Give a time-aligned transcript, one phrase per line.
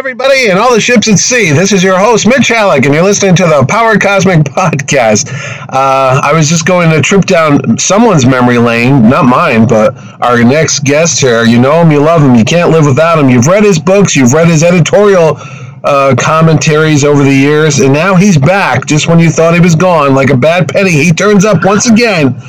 [0.00, 1.52] everybody, and all the ships at sea.
[1.52, 5.30] This is your host, Mitch Halleck, and you're listening to the Power Cosmic Podcast.
[5.68, 10.42] Uh, I was just going to trip down someone's memory lane, not mine, but our
[10.42, 11.44] next guest here.
[11.44, 13.28] You know him, you love him, you can't live without him.
[13.28, 15.36] You've read his books, you've read his editorial
[15.84, 19.74] uh, commentaries over the years, and now he's back just when you thought he was
[19.74, 20.14] gone.
[20.14, 22.40] Like a bad penny, he turns up once again.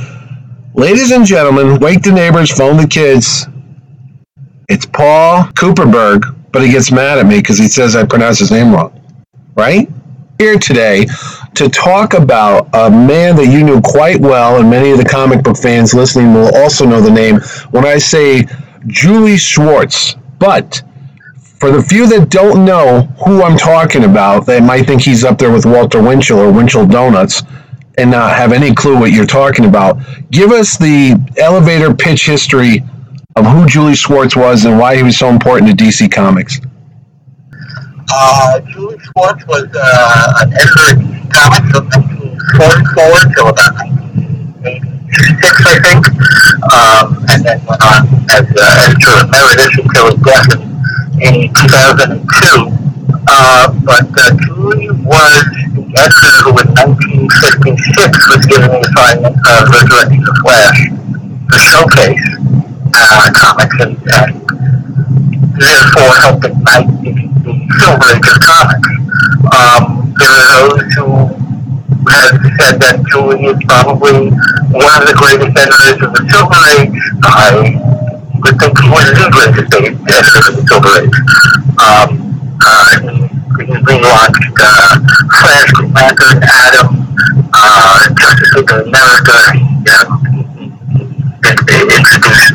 [0.74, 3.46] Ladies and gentlemen, wake the neighbors, phone the kids.
[4.70, 8.52] It's Paul Kupperberg, but he gets mad at me because he says I pronounce his
[8.52, 8.98] name wrong.
[9.56, 9.90] Right?
[10.40, 11.06] Here today
[11.56, 15.44] to talk about a man that you knew quite well, and many of the comic
[15.44, 17.40] book fans listening will also know the name
[17.72, 18.46] when I say
[18.88, 20.16] Julie Schwartz.
[20.40, 20.82] But
[21.60, 25.38] for the few that don't know who I'm talking about, they might think he's up
[25.38, 27.44] there with Walter Winchell or Winchell Donuts
[27.98, 30.00] and not have any clue what you're talking about.
[30.32, 32.84] Give us the elevator pitch history
[33.36, 36.60] of who Julie Schwartz was and why he was so important to DC Comics.
[38.14, 43.72] Uh, Julie Schwartz was uh, an editor at DC Comics from 1944 till about
[44.68, 46.04] 1986, I think,
[46.76, 48.04] um, and then went on
[48.36, 50.52] as uh, editor emeritus until his death
[51.24, 52.28] in, in 2002.
[53.28, 56.68] Uh, but uh, Julie was the editor who in
[57.32, 60.80] 1956 was given the assignment of resurrecting the Flash,
[61.48, 62.42] the showcase
[62.94, 64.32] uh, comics, and, and
[65.58, 67.12] therefore helped ignite the,
[67.44, 68.90] the silver age of comics.
[69.52, 71.42] Um, there are those who
[72.10, 74.30] have said that Julie is probably
[74.74, 76.98] one of the greatest editors of the silver age.
[77.24, 77.78] I
[78.42, 81.18] would think he was the greatest editor of the silver age.
[81.78, 82.32] Um,
[82.62, 83.30] uh, he,
[83.62, 84.98] he relaunched uh,
[85.42, 87.06] Flash, Lantern, Atom,
[87.54, 89.71] uh, Justice League of America.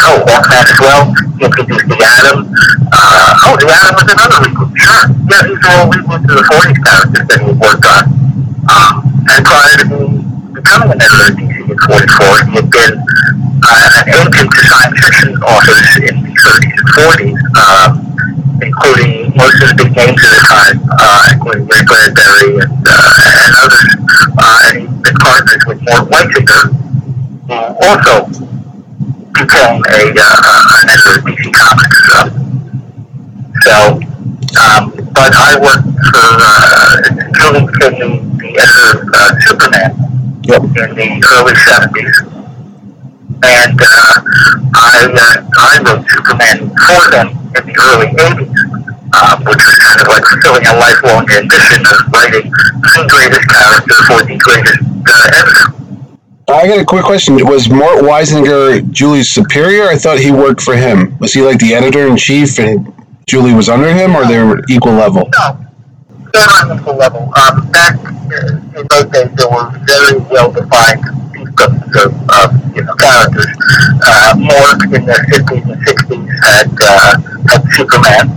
[0.02, 1.02] Oh Hawkman as well.
[1.38, 2.48] He introduced the Atom.
[2.92, 4.70] Uh, oh, the Atom was another reboot.
[4.76, 8.02] Sure, yeah, these are all reboots of the '40s characters that he worked on.
[8.66, 8.92] Um,
[9.30, 9.86] and prior to
[10.52, 12.94] becoming an editor at DC in '44, he had been
[13.62, 17.90] uh, an agent to science fiction authors in the '30s and '40s, um,
[18.64, 23.38] including most of the big names at the time, uh, including Ray Bradbury and, uh,
[23.44, 23.90] and others.
[24.34, 26.74] Uh, and he's been partners with Mort Weisinger,
[27.46, 27.54] who
[27.86, 28.26] also
[29.36, 31.96] became a uh, an DC Comics.
[32.08, 32.18] So,
[33.64, 33.76] so
[34.56, 34.82] um,
[35.12, 37.04] but I worked for uh,
[37.36, 39.92] Julie became the editor of uh, Superman
[40.46, 40.62] Yep.
[40.62, 42.16] in the early '70s,
[43.44, 44.14] and uh,
[44.72, 48.86] I uh, I wrote Superman for them in the early '80s.
[49.16, 53.96] Um, which was kind of like fulfilling a lifelong ambition of writing the greatest character
[54.04, 55.85] for the greatest uh, editor.
[56.48, 57.34] I got a quick question.
[57.44, 59.88] Was Mort Weisinger Julie's superior?
[59.88, 61.18] I thought he worked for him.
[61.18, 62.92] Was he like the editor in chief and
[63.26, 65.28] Julie was under him, or they were equal level?
[65.38, 65.58] No,
[66.32, 67.22] they're on equal level.
[67.34, 71.02] Um, back uh, in those days, there were very well-defined
[71.34, 73.50] fiefdoms of, of you know characters.
[74.06, 77.18] Uh, Mort in the 50s and 60s had uh,
[77.50, 78.30] had Superman,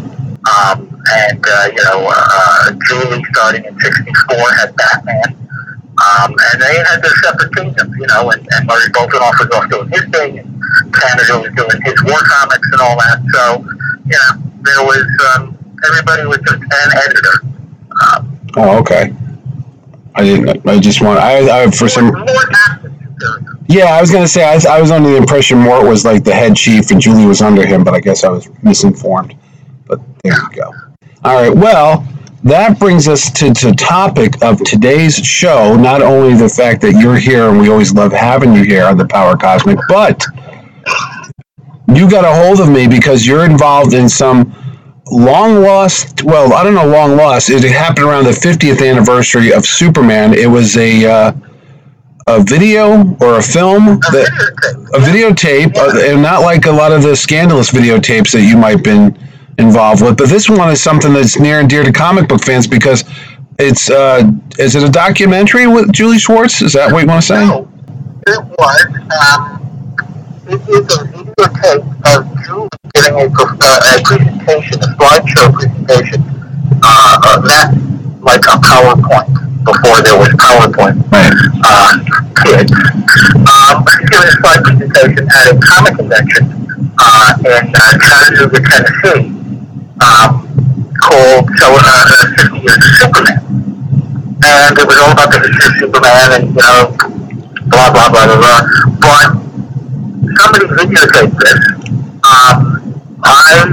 [0.50, 5.49] um, and uh, you know uh, Julie starting in '64 had Batman.
[6.00, 9.70] Um, and they had their separate kingdoms, you know, and, and Murray Boltinoff was off
[9.70, 10.48] doing his thing, and
[10.94, 13.20] Canada was doing his war comics and all that.
[13.34, 13.44] So,
[14.08, 14.32] you know,
[14.64, 15.04] there was
[15.36, 17.44] um, everybody was just an editor.
[18.00, 19.14] Um, Oh, okay.
[20.16, 20.68] I didn't.
[20.68, 21.20] I just want.
[21.20, 22.08] I, I for some.
[22.08, 22.26] more
[22.68, 23.58] active superior.
[23.68, 26.34] Yeah, I was gonna say I, I was under the impression Mort was like the
[26.34, 29.36] head chief and Julie was under him, but I guess I was misinformed.
[29.86, 30.74] But there you go.
[31.24, 31.56] All right.
[31.56, 32.06] Well,
[32.50, 35.76] that brings us to the topic of today's show.
[35.76, 38.98] Not only the fact that you're here and we always love having you here on
[38.98, 40.26] the Power Cosmic, but
[41.94, 44.54] you got a hold of me because you're involved in some
[45.12, 46.24] long lost.
[46.24, 47.50] Well, I don't know, long lost.
[47.50, 50.34] It happened around the 50th anniversary of Superman.
[50.34, 51.32] It was a uh,
[52.28, 54.28] a video or a film A that
[54.94, 54.96] videotape.
[54.96, 58.72] a videotape, uh, and not like a lot of the scandalous videotapes that you might
[58.72, 59.18] have been
[59.60, 60.18] involved with.
[60.18, 63.04] But this one is something that's near and dear to comic book fans because
[63.60, 66.62] it's uh, is it a documentary with Julie Schwartz?
[66.62, 67.46] Is that what you want to say?
[67.46, 67.70] No,
[68.26, 68.86] it was.
[69.20, 69.60] Um,
[70.48, 71.86] it is a videotape
[72.16, 76.24] of Julie giving a, uh, a presentation, a slideshow presentation.
[76.82, 77.76] Uh, that
[78.22, 80.96] like a PowerPoint before there was PowerPoint.
[81.12, 81.34] Right.
[81.64, 82.00] Uh,
[82.44, 82.72] kids.
[83.44, 86.60] Um, she gave a slide presentation at a comic convention
[87.00, 89.39] uh, in uh, Chattanooga, Tennessee,
[90.02, 90.48] um,
[91.00, 93.40] called uh, uh, 50 Years of Superman.
[94.40, 96.96] And it was all about the history of Superman and, you know,
[97.68, 98.62] blah, blah, blah, blah, blah.
[99.00, 99.28] But
[100.40, 101.60] somebody videotaped this.
[102.24, 102.80] Um,
[103.24, 103.68] I,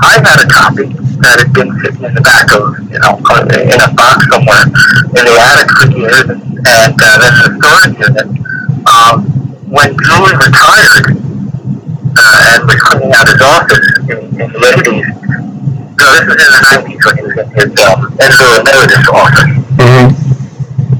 [0.00, 0.88] I had a copy
[1.20, 5.22] that had been sitting in the back of, you know, in a box somewhere in
[5.26, 8.28] the attic for years, and, and uh, then the storage unit.
[8.88, 9.26] Um,
[9.68, 11.17] when Julie retired
[12.48, 15.08] uh, and was cleaning out his office in, in the 80s,
[16.00, 19.52] so this was in the 90s when he was in his um, editor emeritus office.
[19.76, 20.08] Mm-hmm.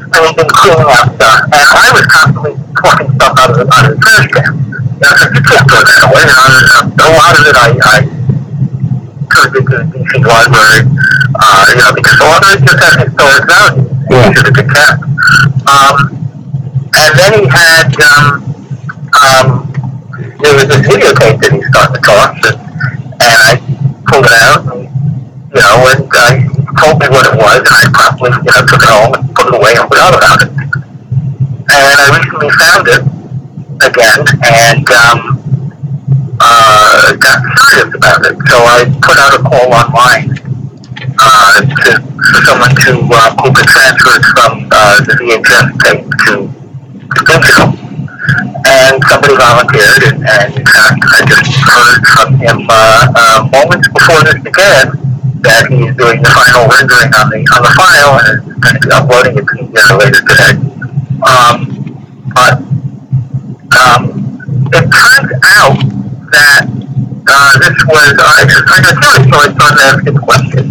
[0.08, 3.66] And he'd been cleaning out stuff, and I was constantly plucking stuff out of the,
[3.72, 4.52] out of the trash can.
[4.58, 6.22] You know, so you can't throw that away.
[6.26, 7.96] And I, a lot of it I, I
[9.30, 10.82] turned into the DC library,
[11.38, 13.86] uh, you know, because a lot of it just has historic value.
[14.10, 14.32] Yeah.
[14.32, 15.02] Should have been kept.
[15.68, 15.96] Um,
[16.98, 17.92] and then he had,
[19.14, 19.68] um,
[20.40, 22.58] there was this videotape that he started to toss, and,
[23.22, 23.50] and I
[24.08, 26.48] pulled it out, and, you know, and uh, he
[26.80, 29.52] told me what it was, and I promptly, you know, took it home and put
[29.52, 30.52] it away and forgot about it.
[31.68, 33.02] And I recently found it
[33.84, 35.38] again, and um,
[36.40, 37.38] uh, got
[37.68, 38.36] serious about it.
[38.48, 40.38] So I put out a call online
[41.18, 46.08] uh, to, for someone to uh, who could transfer it from uh, the VHS tape
[46.24, 47.76] to, to digital.
[48.64, 53.88] And somebody volunteered, and, and in fact, I just heard from him uh, uh, moments
[53.88, 54.96] before this began
[55.44, 58.82] that he's doing the final rendering on the on the file and is going to
[58.84, 60.56] be uploading it to me uh, later today.
[61.24, 61.56] Um,
[62.32, 62.56] but
[63.76, 64.02] um,
[64.72, 65.76] it turns out
[66.32, 66.64] that
[67.28, 70.64] uh, this was I just I got curious, so I started asking questions, and you
[70.64, 70.67] know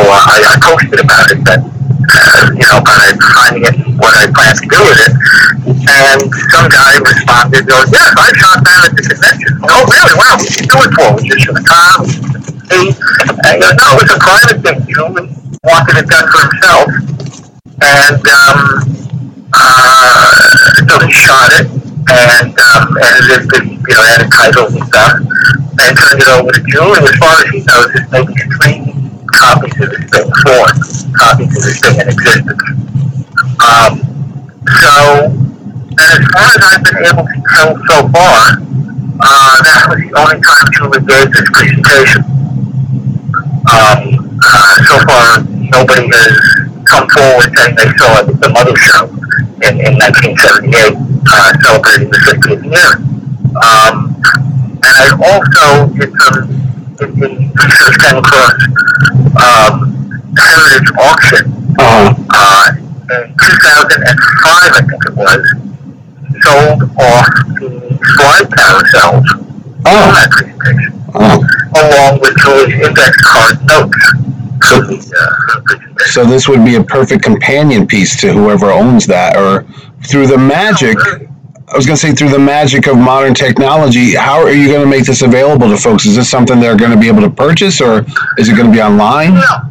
[0.00, 4.12] uh, I, I posted about it that uh, you know kind of finding it what
[4.16, 5.12] I plan to do with it,
[5.68, 6.20] and
[6.50, 9.60] some guy responded, goes, yes, I shot down at the convention.
[9.66, 10.14] Oh really?
[10.16, 11.06] Wow, what did you do it for?
[11.14, 11.64] Was it it in a
[12.64, 12.96] state?
[13.44, 14.78] And he goes, no, it was a private thing.
[14.88, 15.28] Julie
[15.62, 16.88] wanted it done for himself,
[17.82, 18.58] and um,
[19.52, 20.32] uh,
[20.88, 21.66] so he shot it
[22.10, 26.62] and um, edited the, you know, added titles and stuff, and turned it over to
[26.66, 26.98] Julie.
[27.04, 29.09] As far as he knows, there's maybe three
[29.40, 30.66] copies of this thing, four
[31.16, 32.60] copies of this thing in existence.
[33.64, 34.04] Um,
[34.68, 38.60] so, and as far as I've been able to tell so far,
[39.20, 42.20] uh, that was the only time Julie gave this presentation.
[43.64, 46.36] Um, uh, so far, nobody has
[46.84, 49.08] come forward saying they saw it at the Mother Show
[49.64, 52.90] in, in 1978, uh, celebrating the 50th year.
[53.60, 54.20] Um,
[54.80, 56.69] and I also did some
[57.02, 58.54] in research came across
[59.40, 65.42] um, Heritage Auction Uh, uh, in 2005, I think it was,
[66.42, 67.26] sold off
[67.58, 71.40] the slide carousels on oh, that presentation, oh.
[71.74, 73.96] along with Julie's index card notes.
[74.62, 76.12] So- uh, for the presentation.
[76.12, 79.64] So this would be a perfect companion piece to whoever owns that, or
[80.06, 80.96] through the magic.
[81.70, 84.16] I was going to say through the magic of modern technology.
[84.16, 86.04] How are you going to make this available to folks?
[86.04, 88.04] Is this something they're going to be able to purchase, or
[88.38, 89.34] is it going to be online?
[89.34, 89.70] Yeah.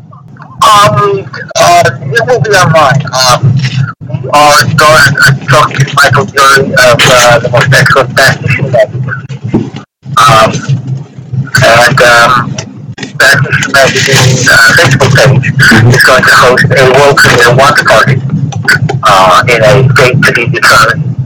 [0.63, 1.27] Um,
[1.59, 3.03] uh, it will be online.
[3.11, 3.51] Um,
[3.99, 8.71] we are going to talk to Michael Eury of uh, the most excellent magazine.
[10.15, 10.55] Um,
[11.59, 12.31] and um,
[13.19, 18.15] Fashion Magazine uh, Facebook page is going to host a world premiere watch party
[19.03, 21.18] uh, in a date to be determined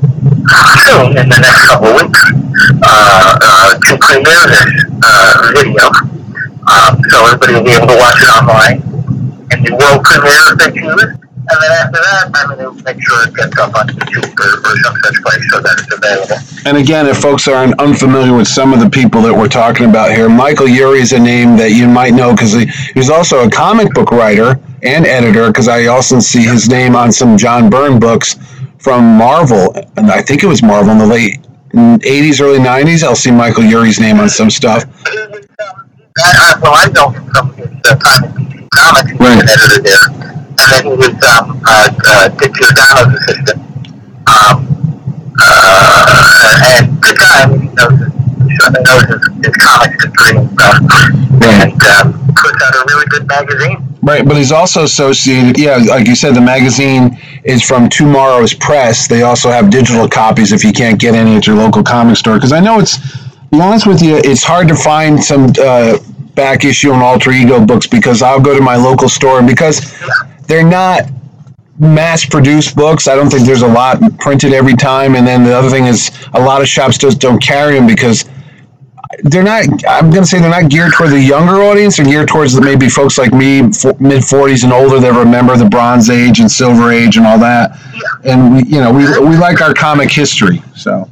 [0.86, 2.22] soon in the next couple of weeks
[3.88, 4.66] to premiere this
[5.56, 5.88] video.
[6.64, 8.80] Um, so everybody will be able to watch it online
[9.52, 11.20] and the world premiere if they choose.
[11.44, 14.52] And then after that, I'm going to make sure it gets up on YouTube or,
[14.64, 16.38] or some such place so that it's available.
[16.66, 20.12] And again, if folks are unfamiliar with some of the people that we're talking about
[20.12, 23.52] here, Michael Eury is a name that you might know because he, he's also a
[23.52, 25.48] comic book writer and editor.
[25.48, 28.38] Because I also see his name on some John Byrne books
[28.84, 31.40] from Marvel, and I think it was Marvel in the late
[31.74, 33.04] '80s, early '90s.
[33.04, 34.84] I'll see Michael Eury's name on some stuff.
[36.16, 39.10] I, I, well, I know him from his uh, time in DC Comics.
[39.10, 39.44] He was Right.
[39.50, 40.06] editor there.
[40.54, 43.60] And then he was um, uh, uh, Dick Giordano's assistant.
[44.28, 47.48] Um, uh, and good guy.
[47.58, 48.23] He knows his,
[48.60, 50.78] certainly knows his, his comics and stuff.
[51.44, 53.78] And um, puts out a really good magazine.
[54.02, 55.58] Right, but he's also associated.
[55.58, 59.08] Yeah, like you said, the magazine is from TwoMorrows Press.
[59.08, 62.36] They also have digital copies if you can't get any at your local comic store.
[62.36, 62.98] Because I know it's,
[63.50, 66.00] be honest with you, it's hard to find some uh,
[66.36, 69.94] back issue and alter ego books because I'll go to my local store and because
[70.48, 71.04] they're not
[71.80, 73.08] mass produced books.
[73.08, 75.16] I don't think there's a lot printed every time.
[75.16, 78.26] And then the other thing is a lot of shops just don't carry them because
[79.24, 82.28] they're not i'm going to say they're not geared toward the younger audience they're geared
[82.28, 86.40] towards the, maybe folks like me mid 40s and older that remember the bronze age
[86.40, 88.32] and silver age and all that yeah.
[88.34, 91.08] and we you know we, we like our comic history so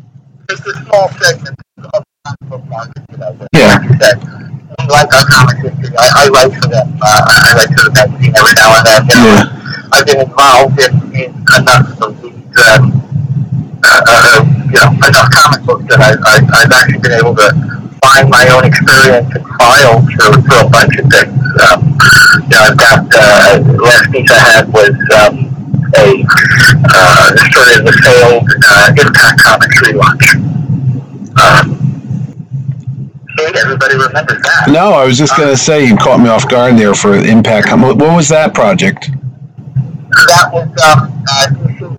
[0.50, 1.58] It's a small segment
[1.94, 3.04] of comic book market.
[3.12, 3.78] You know, Yeah.
[3.78, 4.32] Like you
[4.80, 5.96] I like our comic history.
[5.98, 6.98] I, I write for them.
[7.02, 9.02] Uh, I write for the magazine every now and then.
[9.10, 9.90] You know, Yeah.
[9.94, 12.94] I've been involved in, in enough of these, um,
[13.84, 17.48] uh, uh, you know, enough comic books that I, I, I've actually been able to
[18.04, 21.38] find my own experience and files for, for a bunch of things.
[21.62, 21.98] Um,
[22.44, 25.48] you know, I've got, uh, last piece I had was, um,
[25.98, 26.24] a,
[26.88, 30.36] uh, story of the failed, uh, Impact Comics relaunch.
[31.42, 31.78] Um,
[33.56, 34.70] everybody remembers that.
[34.70, 37.72] No, I was just gonna say you caught me off guard there for Impact.
[37.72, 39.10] What what was that project?
[40.12, 41.48] that was um, uh,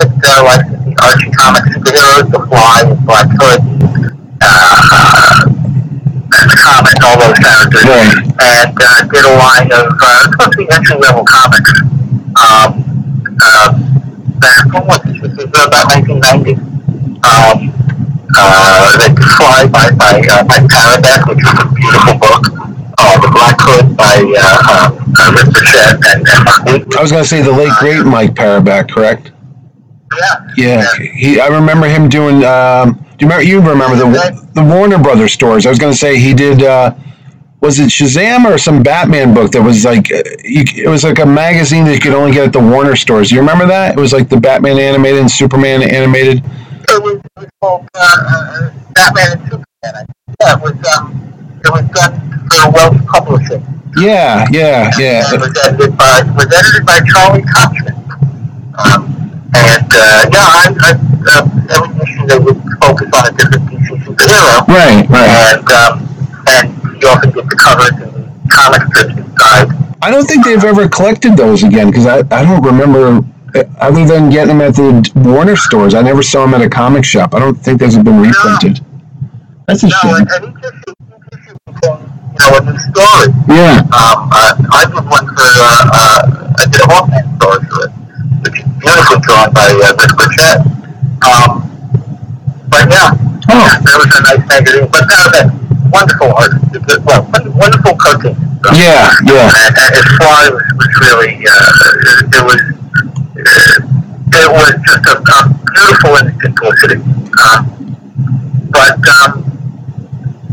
[0.01, 3.63] uh, licensing Archie Comics superheroes, The Fly, Black Hood,
[4.43, 5.32] uh,
[6.87, 8.19] and all those characters, Right.
[8.67, 11.71] and uh, did a line of uh, supposed to be entry level comics.
[12.39, 12.85] Um,
[13.43, 13.73] uh,
[14.41, 15.21] back when was this?
[15.23, 16.55] This was about 1990.
[17.23, 17.71] Um,
[18.35, 22.43] uh, the Fly by by uh, Mike Parobeck, which is a beautiful book.
[22.99, 25.53] Uh, the Black Hood by uh, uh, uh, Rick
[26.15, 26.27] and,
[26.77, 29.33] and I was gonna say the late great Mike Parobeck, correct?
[30.19, 30.47] Yeah.
[30.57, 30.85] Yeah,
[31.15, 31.41] he.
[31.41, 32.45] I remember him doing.
[32.45, 33.45] Um, you remember?
[33.45, 35.67] You remember the the Warner Brothers stores?
[35.67, 36.63] I was gonna say he did.
[36.63, 36.95] Uh,
[37.61, 41.21] was it Shazam or some Batman book that was like uh, you, it was like
[41.21, 43.31] a magazine that you could only get at the Warner stores.
[43.31, 43.97] You remember that?
[43.97, 46.39] It was like the Batman animated and Superman animated.
[46.45, 50.07] It was, it was called uh, uh, Batman and Superman.
[50.41, 52.19] Yeah, it was um, it was done
[52.51, 53.63] for Welsh Publishing.
[53.97, 55.23] Yeah, yeah, And yeah.
[55.33, 57.95] it was edited by was edited by Charlie Kochman.
[58.83, 59.07] Um,
[59.55, 60.93] and uh, yeah, I, I
[61.29, 61.92] uh,
[62.27, 65.57] they would focus on a different DC superhero, Right, right.
[65.57, 66.09] and um,
[66.49, 69.69] and you often get the covers and the comic strips inside.
[70.03, 74.05] I don't think they've ever collected those again because I, I don't remember uh, other
[74.05, 75.95] than getting them at the Warner stores.
[75.95, 77.35] I never saw them at a comic shop.
[77.35, 78.81] I don't think those have been reprinted.
[79.69, 80.15] That's a No, shame.
[80.17, 80.95] and, and each issue,
[81.69, 83.29] each you know a new story.
[83.49, 83.79] Yeah.
[83.95, 87.93] Um, uh, I did one for, uh, uh, I did a Hawkman story for it,
[88.43, 90.67] which is beautifully drawn by uh, Rick Burchett.
[91.23, 91.62] Um.
[93.85, 94.89] That was a nice magazine.
[94.91, 95.47] But now that
[95.93, 96.53] wonderful art,
[97.05, 98.37] well, won- wonderful cartoon.
[98.75, 99.51] Yeah, yeah.
[99.51, 102.61] And, and his fly was, was really, uh, it, was,
[103.43, 105.39] uh, it was just a, a
[105.75, 106.99] beautiful simplicity.
[107.37, 107.67] Uh,
[108.71, 109.45] but, um,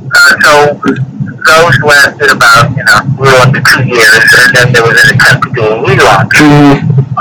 [0.10, 0.74] uh, so
[1.46, 5.16] those lasted about, you know, a little under two years, and then there was an
[5.16, 6.34] attempt to do a relaunch,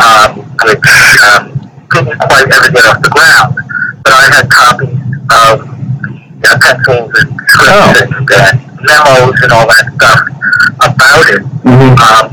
[0.01, 0.89] um, which
[1.21, 1.53] um,
[1.93, 3.55] didn't quite ever get off the ground.
[4.03, 4.97] But I had copies
[5.31, 5.78] of
[6.49, 7.93] you know, pencils and scripts Oh.
[8.01, 10.21] and uh, memos and all that stuff
[10.81, 11.43] about it.
[11.69, 11.93] Mhm.
[11.99, 12.27] Um,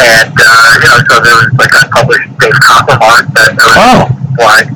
[0.00, 4.08] and, uh, you know, so there was like unpublished Dave Coppel art that was Oh.
[4.38, 4.68] like,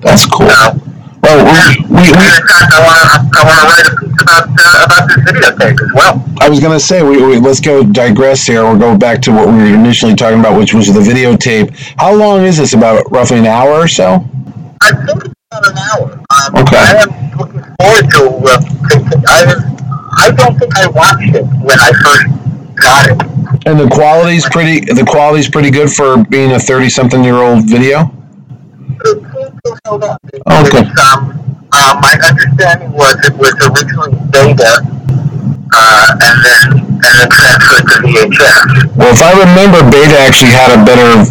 [0.00, 0.48] That's cool.
[0.48, 0.74] uh,
[1.22, 4.46] Well, we, we, we, in fact, I want to I to write a piece about
[4.46, 6.24] uh, about this videotape as well.
[6.40, 8.62] I was gonna say we, we let's go digress here.
[8.62, 11.74] We'll go back to what we were initially talking about, which was the videotape.
[11.98, 12.74] How long is this?
[12.74, 14.24] About roughly an hour or so?
[14.82, 16.20] I think it's about an hour.
[16.30, 17.25] Um, Okay.
[17.80, 18.22] I forward to.
[18.46, 18.60] Uh,
[19.28, 19.38] I
[20.18, 22.26] I don't think I watched it when I first
[22.76, 23.66] got it.
[23.66, 24.80] And the quality's pretty.
[24.80, 28.10] The quality's pretty good for being a thirty-something-year-old video.
[29.04, 30.20] It seems to held up.
[30.32, 30.78] It, Okay.
[30.78, 31.36] Um,
[31.72, 34.80] uh, my understanding was it was originally beta,
[35.74, 38.96] uh, and then and then transferred to VHS.
[38.96, 41.26] Well, if I remember, Beta actually had a better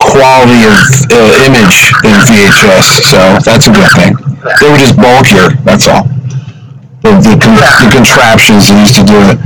[0.00, 0.76] quality of
[1.08, 4.25] uh, image than VHS, so that's a good thing.
[4.60, 5.50] They were just bulkier.
[5.64, 6.04] That's all.
[7.02, 9.38] The the, con- the contraptions used to do it.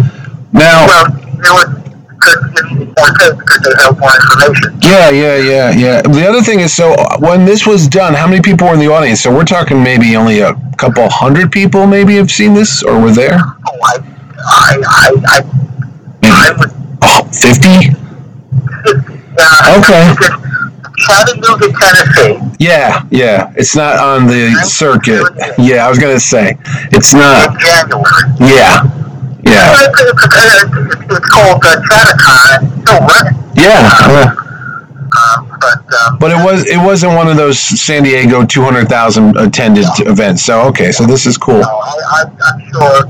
[0.52, 0.86] Now.
[0.86, 1.06] Well,
[1.42, 1.80] there was
[2.20, 2.36] because
[2.70, 4.78] you needed more tape because they held more information.
[4.82, 6.02] Yeah, yeah, yeah, yeah.
[6.02, 8.92] The other thing is, so when this was done, how many people were in the
[8.92, 9.22] audience?
[9.22, 13.12] So we're talking maybe only a couple hundred people, maybe have seen this or were
[13.12, 13.38] there.
[13.40, 13.98] Oh, I,
[14.38, 15.42] I, I, I,
[16.24, 17.68] I was oh, 50?
[19.38, 20.14] uh, Okay.
[21.06, 22.38] Chattanooga, Tennessee.
[22.58, 23.52] Yeah, yeah.
[23.56, 25.24] It's not on the circuit.
[25.58, 26.56] Yeah, I was gonna say
[26.92, 27.54] it's not.
[27.54, 28.04] in January.
[28.40, 28.84] Yeah,
[29.44, 32.58] yeah, It's, called uh.
[32.82, 33.34] Still running.
[33.56, 33.80] yeah.
[34.08, 34.34] yeah.
[35.10, 38.88] Um, but um, But it was it wasn't one of those San Diego two hundred
[38.88, 40.44] thousand attended events.
[40.44, 41.58] So okay, so this is cool.
[41.60, 43.02] no, I, I, I'm sure.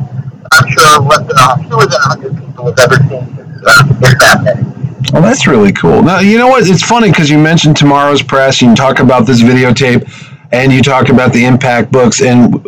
[0.52, 3.47] I'm sure less than a fewer than hundred people have ever seen this.
[3.66, 4.79] Uh, this that many.
[5.12, 6.02] Well, that's really cool.
[6.02, 6.69] Now, you know what?
[6.69, 8.61] It's funny because you mentioned TwoMorrows press.
[8.62, 10.09] You talk about this videotape,
[10.52, 12.21] and you talk about the impact books.
[12.23, 12.66] And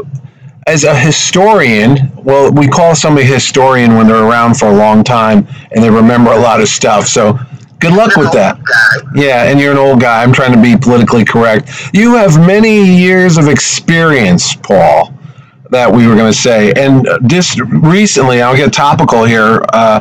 [0.67, 5.05] as a historian, well, we call somebody a historian when they're around for a long
[5.05, 7.07] time and they remember a lot of stuff.
[7.07, 7.39] So,
[7.81, 8.59] good luck with that.
[9.15, 10.23] Yeah, and you're an old guy.
[10.23, 11.71] I'm trying to be politically correct.
[11.93, 15.12] You have many years of experience, Paul.
[15.71, 16.73] that we were going to say.
[16.75, 19.65] And just recently, I'll get topical here.
[19.73, 20.01] Uh,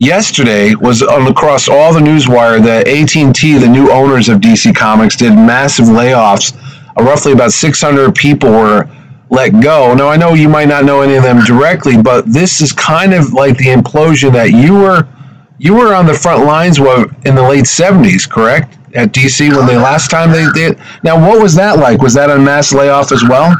[0.00, 5.34] yesterday was across all the newswire that AT&T, the new owners of DC Comics, did
[5.34, 6.56] massive layoffs.
[6.98, 8.88] Uh, roughly about 600 people were
[9.28, 9.94] let go.
[9.94, 13.14] Now I know you might not know any of them directly, but this is kind
[13.14, 15.06] of like the implosion that you were
[15.58, 18.78] you were on the front lines in the late 70s, correct?
[18.94, 20.80] At DC when the last time they did.
[21.04, 22.00] Now what was that like?
[22.00, 23.50] Was that a mass layoff as well?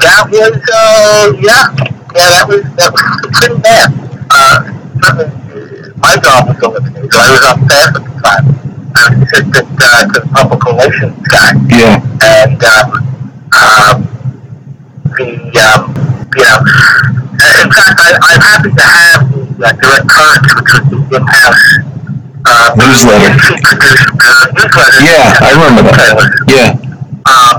[0.00, 1.92] That was uh yeah.
[2.16, 3.92] Yeah, that was that was pretty bad.
[4.30, 4.75] Uh
[5.96, 7.10] my job was eliminated.
[7.14, 8.44] I was on staff at the time.
[8.96, 11.52] I was assistant uh, to the public relations guy.
[11.70, 12.00] Yeah.
[12.24, 12.88] And um,
[13.54, 13.96] um,
[15.14, 15.26] the
[15.62, 15.94] um,
[16.36, 16.58] you know,
[17.46, 21.64] in fact, I, I happen to have the uh, direct current, which was the in-house
[22.46, 23.30] uh, newsletter.
[23.36, 25.02] Produced, uh, newsletter.
[25.04, 26.14] Yeah, I remember that.
[26.48, 26.74] Yeah.
[27.26, 27.56] Um,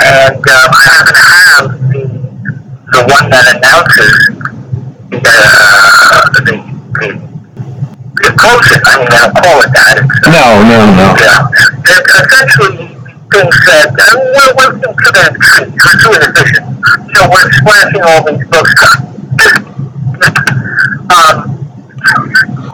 [0.00, 2.20] and um, I happen to have the
[2.90, 4.59] the one that announces
[5.26, 6.56] uh, the, the,
[7.00, 7.30] the.
[8.20, 9.94] I mean, I don't call it that.
[10.00, 11.16] It's, no, no, no.
[11.16, 11.48] Yeah.
[11.88, 12.92] It essentially
[13.30, 15.80] things that uh, we're, we're considered treats.
[15.84, 16.66] We're too inefficient.
[17.16, 18.74] So we're splashing all these books.
[21.10, 21.60] um,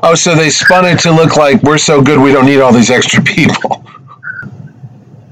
[0.03, 2.73] Oh, so they spun it to look like we're so good we don't need all
[2.73, 3.83] these extra people.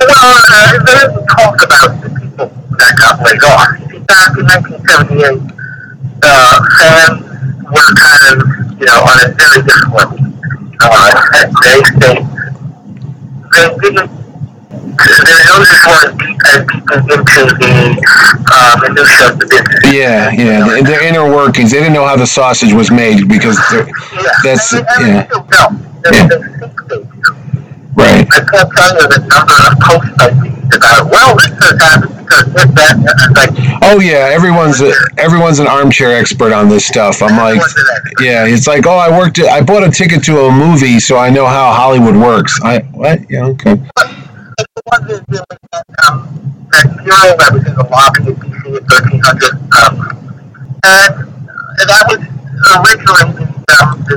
[0.01, 2.47] Well, uh, there is talk about the people
[2.79, 3.69] that got laid off.
[4.07, 5.54] Back in 1978,
[6.25, 7.21] uh, fans
[7.69, 8.37] were kind of,
[8.81, 10.19] you know, on a very different level.
[10.81, 11.13] Uh,
[11.63, 12.15] they, they,
[13.53, 14.11] they didn't,
[15.05, 17.73] their noses weren't deep as deep into the
[18.53, 19.81] uh, minutia of the business.
[19.93, 21.71] Yeah, yeah, the, the inner workings.
[21.71, 23.87] They didn't know how the sausage was made because yeah.
[24.43, 25.27] that's, and, and yeah.
[25.27, 25.79] Still don't.
[26.03, 26.29] They, Yeah.
[27.97, 28.27] Right.
[28.27, 32.14] I can't tell you the number of posts I see about, well, this has happened
[32.25, 33.53] because this, that, and it's like,
[33.83, 37.23] Oh yeah, everyone's a, everyone's an armchair expert on this stuff.
[37.23, 38.25] I'm like, everyone's an expert.
[38.25, 41.31] yeah, it's like, oh, I worked, I bought a ticket to a movie, so I
[41.31, 42.59] know how Hollywood works.
[42.63, 43.29] I what?
[43.31, 43.73] Yeah, okay.
[43.73, 45.61] It's the one that's dealing with
[46.07, 49.55] um, that mural that was in the lobby at DC at 1300.
[49.75, 50.15] Um,
[50.85, 52.21] and that was
[52.79, 54.17] originally the, um, the,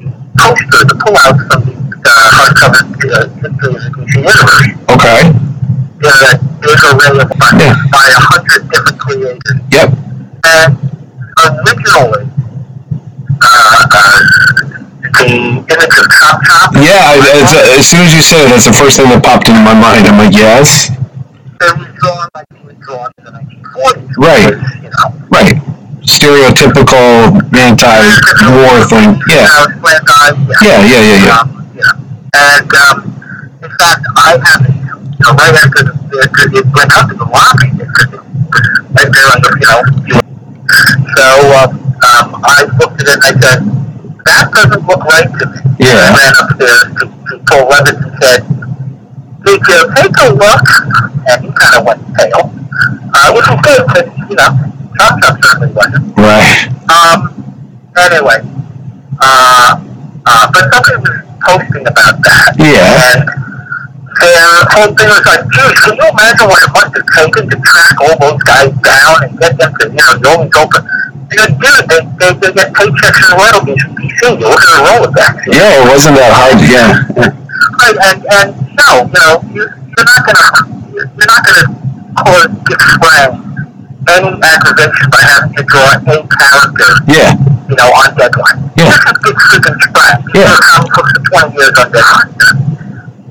[0.00, 1.74] the poster, the pullout from the
[2.06, 4.80] uh, hardcover uh, History of the DC Universe.
[4.88, 5.59] Okay.
[6.00, 7.76] You know, that those are really by, Yeah.
[7.92, 9.60] by a hundred different creators.
[9.70, 9.88] Yep.
[10.48, 10.70] And
[11.44, 12.24] originally,
[13.40, 14.20] uh, uh,
[15.20, 18.72] the image of Chop Chop Yeah, uh, as soon as you said it, that's the
[18.72, 20.06] first thing that popped into my mind.
[20.08, 24.16] I'm like, yes, it was drawn like it was drawn in the 1940s.
[24.16, 24.56] Right.
[24.80, 25.56] You know, right.
[26.00, 29.20] Stereotypical anti-war thing.
[29.28, 29.68] Yeah.
[30.64, 31.40] Yeah, yeah, yeah, yeah.
[31.44, 31.96] Um, you know,
[32.34, 32.96] and um,
[33.62, 34.79] in fact, I happened to,
[35.20, 35.92] you know, right after the,
[36.24, 38.24] after it went up in the lobby, because it was
[38.96, 39.84] right there on the, you know,
[41.12, 41.26] so
[41.60, 43.60] um, um, I looked at it and I said,
[44.24, 45.60] that doesn't look right to me.
[45.76, 46.08] Yeah.
[46.08, 48.40] I ran upstairs to, to Paul Levitz and said,
[49.44, 50.66] did you take a look?
[51.28, 52.48] And he kind of went pale,
[53.12, 54.50] uh, which was good, because, you know,
[54.96, 56.16] Chop Chop certainly wasn't.
[56.16, 56.64] Right.
[56.88, 57.28] Um,
[57.98, 58.40] anyway,
[59.20, 59.84] uh,
[60.24, 62.56] uh, but somebody was posting about that.
[62.56, 63.20] Yeah.
[63.20, 63.49] And
[64.18, 67.56] their whole thing was like, geez, can you imagine what it must have taken to
[67.62, 70.82] track all those guys down and get them to, you know, only open?
[71.30, 74.20] Because, dude, they, they, they get paychecks and royalties from DC.
[74.34, 75.38] You look at the roll with that.
[75.46, 76.58] Yeah, it wasn't that hard.
[76.58, 76.90] Yeah.
[77.78, 80.46] Right, and, and no, you know, you, you're not gonna,
[80.90, 81.64] you're not gonna
[82.18, 83.50] cause, give Frank
[84.10, 87.30] any aggravation by having to draw a character Yeah.
[87.70, 88.58] you know, on deadline.
[88.74, 88.90] Yeah.
[88.90, 90.18] This is big freaking crap.
[90.34, 90.50] Yeah.
[90.50, 92.30] Your comic books for 20 years on deadline.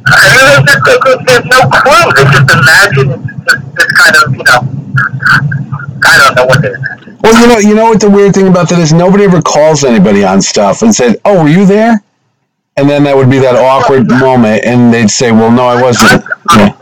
[0.09, 2.13] I mean, they just, they, they, there's no clue.
[2.15, 3.07] They just imagine
[3.45, 4.59] this, this kind of, you know,
[6.05, 7.17] I don't know what they imagine.
[7.21, 9.83] Well, you know, you know what the weird thing about that is nobody ever calls
[9.83, 12.01] anybody on stuff and said, "Oh, were you there?"
[12.77, 16.23] And then that would be that awkward moment, and they'd say, "Well, no, I wasn't."
[16.55, 16.75] Yeah.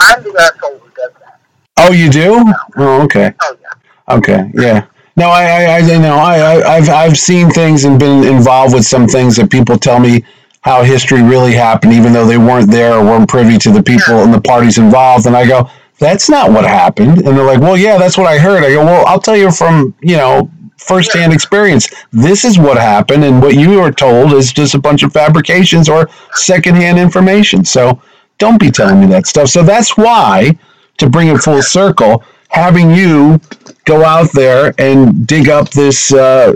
[0.00, 1.38] I'm the asshole who does that.
[1.76, 2.42] Oh, you do?
[2.76, 3.32] Oh, okay.
[3.42, 4.14] Oh, yeah.
[4.16, 4.86] Okay, yeah.
[5.16, 8.74] No, I, I, I you know, I, I, I've, I've seen things and been involved
[8.74, 10.24] with some things that people tell me
[10.62, 14.14] how history really happened, even though they weren't there or weren't privy to the people
[14.22, 15.26] and the parties involved.
[15.26, 17.18] And I go, that's not what happened.
[17.18, 18.64] And they're like, well, yeah, that's what I heard.
[18.64, 21.88] I go, well, I'll tell you from, you know, firsthand experience.
[22.12, 25.88] This is what happened, and what you are told is just a bunch of fabrications
[25.88, 27.64] or secondhand information.
[27.64, 28.00] So
[28.38, 29.48] don't be telling me that stuff.
[29.48, 30.56] So that's why,
[30.98, 33.40] to bring it full circle, having you
[33.84, 36.54] go out there and dig up this uh,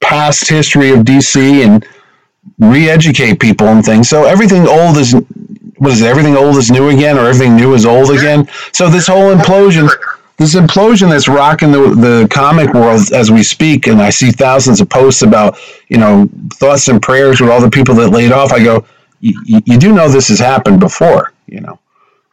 [0.00, 1.86] past history of DC and
[2.58, 4.08] re-educate people and things.
[4.08, 5.14] So everything old is
[5.78, 6.06] what is it?
[6.06, 8.48] Everything old is new again, or everything new is old again.
[8.72, 9.88] So this whole implosion,
[10.36, 14.80] this implosion that's rocking the, the comic world as we speak, and I see thousands
[14.80, 18.52] of posts about, you know, thoughts and prayers with all the people that laid off.
[18.52, 18.86] I go,
[19.20, 21.78] you do know this has happened before, you know.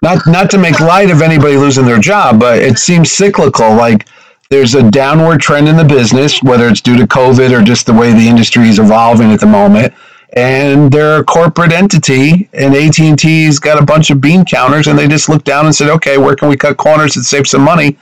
[0.01, 3.75] Not not to make light of anybody losing their job, but it seems cyclical.
[3.75, 4.07] Like
[4.51, 7.93] there's a downward trend in the business, whether it's due to COVID or just the
[7.93, 9.93] way the industry is evolving at the moment.
[10.33, 14.87] And they're a corporate entity, and AT and T's got a bunch of bean counters,
[14.87, 17.47] and they just looked down and said, "Okay, where can we cut corners and save
[17.47, 17.97] some money?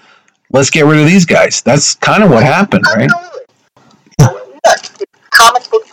[0.52, 3.10] Let's get rid of these guys." That's kind of what happened, right?
[5.32, 5.92] Comic books.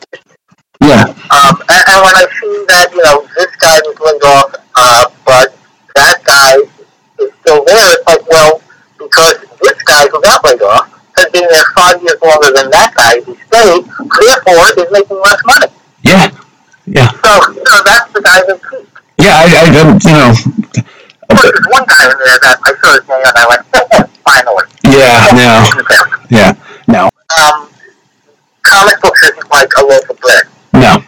[0.82, 1.04] Yeah.
[1.04, 5.56] Um, and, and when I see that, you know, this guy was off, uh, but
[5.94, 6.56] that guy
[7.24, 8.25] is still there, it's like,
[10.26, 13.84] who got laid off has been there five years longer than that guy who stayed,
[14.20, 15.66] therefore is making less money.
[16.02, 16.30] Yeah.
[16.86, 17.10] Yeah.
[17.24, 18.90] So, you know, that's the guy that keeps.
[19.18, 20.30] Yeah, I, I don't, you know.
[20.30, 24.10] Of course, there's one guy in there that I saw his name and I went,
[24.26, 24.64] finally.
[24.84, 25.52] Yeah, no.
[26.30, 26.52] Yeah,
[26.88, 27.08] no,
[27.38, 27.68] Um,
[28.62, 30.44] comic books isn't like a loaf of bread.
[30.74, 31.02] no.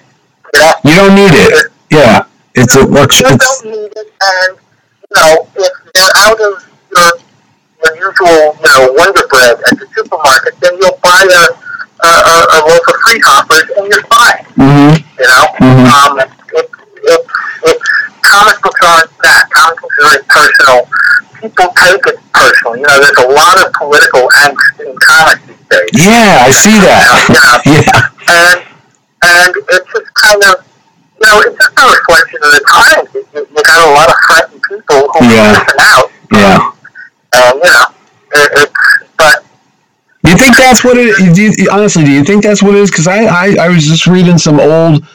[0.55, 0.73] You know?
[0.85, 1.71] You don't need it.
[1.91, 3.13] Yeah, it's a work.
[3.21, 6.65] You It's, don't need it, and you know if they're out of
[6.97, 7.28] your
[7.85, 11.45] your usual you know Wonder Bread at the supermarket, then you'll buy a
[11.99, 14.45] a, a, loaf of free hoppers and you're fine.
[14.55, 15.87] hmm You know, Mhm.
[15.91, 17.21] um, it, it,
[17.67, 17.79] it,
[18.23, 19.51] comic books aren't that.
[19.51, 20.79] Comic books are very personal.
[21.43, 22.81] People take it personally.
[22.81, 25.91] You know, there's a lot of political angst in comics these days.
[26.07, 27.03] Yeah, I see that.
[27.67, 28.59] yeah, and
[29.27, 30.63] and it's just kind of
[31.19, 33.09] you know it's just a reflection of the times.
[33.15, 35.51] You, you, you got a lot of frightened people who Yeah.
[35.51, 36.71] are missing out, yeah.
[37.33, 37.87] And you know
[38.33, 38.73] it, it's
[39.17, 39.45] but
[40.25, 41.35] Do you think that's what it?
[41.35, 42.91] Do you, honestly, do you think that's what it is?
[42.91, 45.07] Because I, I, I was just reading some old.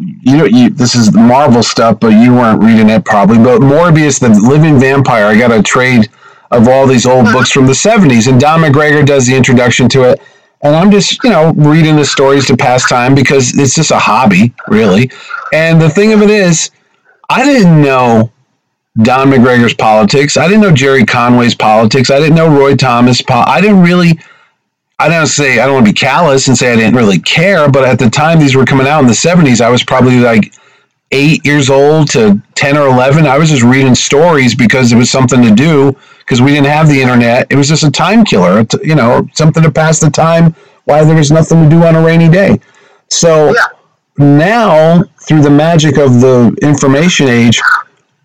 [0.00, 3.38] You know, you, this is Marvel stuff, but you weren't reading it probably.
[3.38, 6.08] But Morbius, the living vampire, I got a trade
[6.50, 7.38] of all these old uh-huh.
[7.38, 10.20] books from the '70s, and Don McGregor does the introduction to it.
[10.62, 13.98] And I'm just, you know, reading the stories to pass time because it's just a
[13.98, 15.08] hobby, really.
[15.52, 16.72] And the thing of it is,
[17.30, 18.32] I didn't know
[19.02, 20.36] Don McGregor's politics.
[20.36, 22.10] I didn't know Gerry Conway's politics.
[22.10, 23.22] I didn't know Roy Thomas.
[23.22, 24.18] Po- I didn't really.
[24.98, 27.70] I don't say I don't want to be callous and say I didn't really care,
[27.70, 30.52] but at the time these were coming out in the '70s, I was probably like
[31.12, 33.24] eight years old to ten or eleven.
[33.24, 36.88] I was just reading stories because it was something to do because we didn't have
[36.88, 37.46] the internet.
[37.50, 41.16] It was just a time killer, you know, something to pass the time while there
[41.16, 42.58] was nothing to do on a rainy day.
[43.08, 43.66] So yeah,
[44.18, 47.60] now through the magic of the information age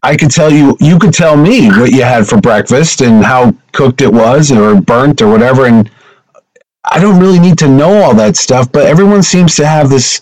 [0.04, 3.52] i could tell you you could tell me what you had for breakfast and how
[3.72, 5.90] cooked it was or burnt or whatever and
[6.86, 10.22] i don't really need to know all that stuff but everyone seems to have this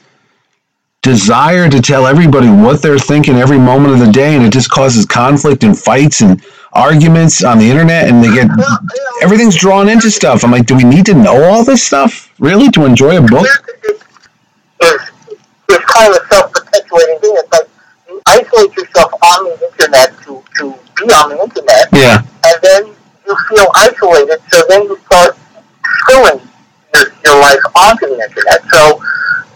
[1.02, 4.70] desire to tell everybody what they're thinking every moment of the day and it just
[4.70, 8.50] causes conflict and fights and arguments on the internet and they get
[9.24, 12.70] everything's drawn into stuff i'm like do we need to know all this stuff really
[12.70, 13.48] to enjoy a book
[16.02, 17.36] kind of self-perpetuating thing.
[17.38, 17.71] It's like
[18.28, 22.84] isolate yourself on the internet to to be on the internet, yeah and then
[23.26, 24.40] you feel isolated.
[24.52, 25.38] So then you start
[26.02, 26.42] spilling
[26.94, 28.60] your, your life onto the internet.
[28.72, 29.02] So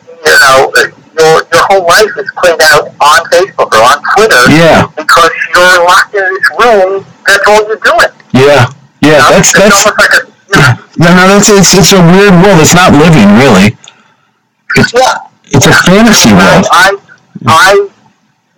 [0.10, 0.72] you know
[1.16, 5.84] your your whole life is played out on Facebook or on Twitter yeah because you're
[5.86, 7.06] locked in this room.
[7.26, 8.14] That's all you're doing.
[8.34, 8.68] yeah
[9.02, 9.32] yeah you know?
[9.32, 12.62] that's it's that's like a you know, No, no, that's it's, it's a weird world.
[12.62, 13.76] It's not living, really.
[14.76, 15.26] It's yeah.
[15.46, 16.68] it's a fantasy world.
[16.72, 16.98] I,
[17.48, 17.90] I,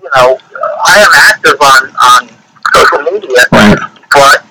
[0.07, 0.39] you know,
[0.85, 2.21] I am active on on
[2.73, 3.77] social media, Right.
[4.13, 4.45] but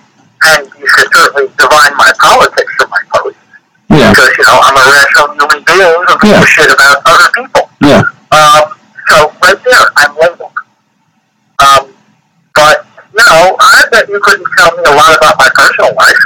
[0.53, 3.41] and you should certainly divine my politics from my posts
[3.89, 6.45] Yeah, because you know I'm a rational human being who gives Yeah.
[6.45, 7.71] shit about other people.
[7.81, 8.65] yeah, Um,
[9.09, 10.53] so right there, I'm labeled.
[11.59, 11.95] Um,
[12.55, 16.19] but you know, I bet you couldn't tell me a lot about my personal life.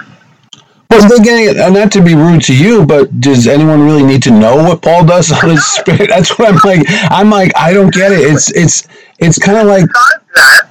[0.90, 4.56] Well, again, not to be rude to you, but does anyone really need to know
[4.56, 6.08] what Paul does on his spirit?
[6.08, 6.84] That's what I'm like.
[7.10, 8.20] I'm like, I don't get it.
[8.20, 10.68] It's it's it's kind of like Besides that,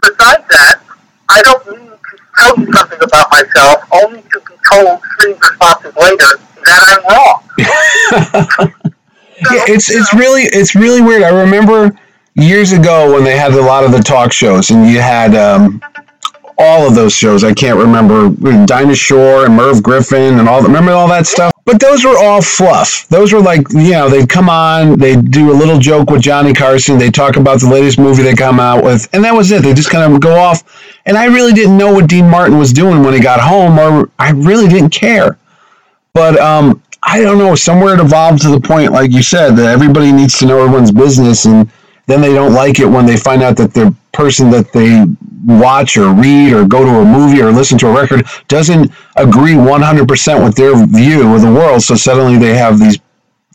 [0.00, 0.80] besides that,
[1.28, 1.98] I don't need to
[2.38, 8.72] tell you something about myself only to be told three responses later that I'm wrong.
[9.44, 11.22] So, Yeah, it's it's really it's really weird.
[11.22, 11.94] I remember
[12.36, 15.82] years ago when they had a lot of the talk shows, and you had um,
[16.58, 17.44] all of those shows.
[17.44, 18.30] I can't remember
[18.66, 20.62] Dinah Shore and Merv Griffin and all.
[20.62, 21.52] Remember all that stuff?
[21.64, 23.08] But those were all fluff.
[23.08, 26.54] Those were like you know they'd come on, they'd do a little joke with Johnny
[26.54, 29.62] Carson, they'd talk about the latest movie they come out with, and that was it.
[29.62, 30.62] They just kind of go off.
[31.06, 34.10] And I really didn't know what Dean Martin was doing when he got home, or
[34.18, 35.38] I really didn't care.
[36.14, 37.54] But um, I don't know.
[37.54, 40.92] Somewhere it evolved to the point, like you said, that everybody needs to know everyone's
[40.92, 41.70] business, and
[42.06, 45.04] then they don't like it when they find out that the person that they
[45.46, 49.54] watch or read or go to a movie or listen to a record doesn't agree
[49.54, 51.82] 100% with their view of the world.
[51.82, 52.98] So suddenly they have these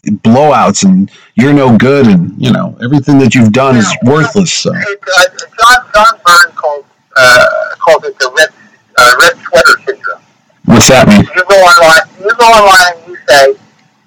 [0.05, 4.51] blowouts and you're no good and, you know, everything that you've done is worthless.
[4.51, 4.71] So.
[4.73, 5.23] It, uh,
[5.59, 6.85] John, John Byrne called,
[7.17, 7.47] uh,
[7.79, 8.49] called it the red,
[8.97, 10.21] uh, red sweater syndrome.
[10.65, 11.21] What's that mean?
[11.35, 13.55] You go online, you go online and you say,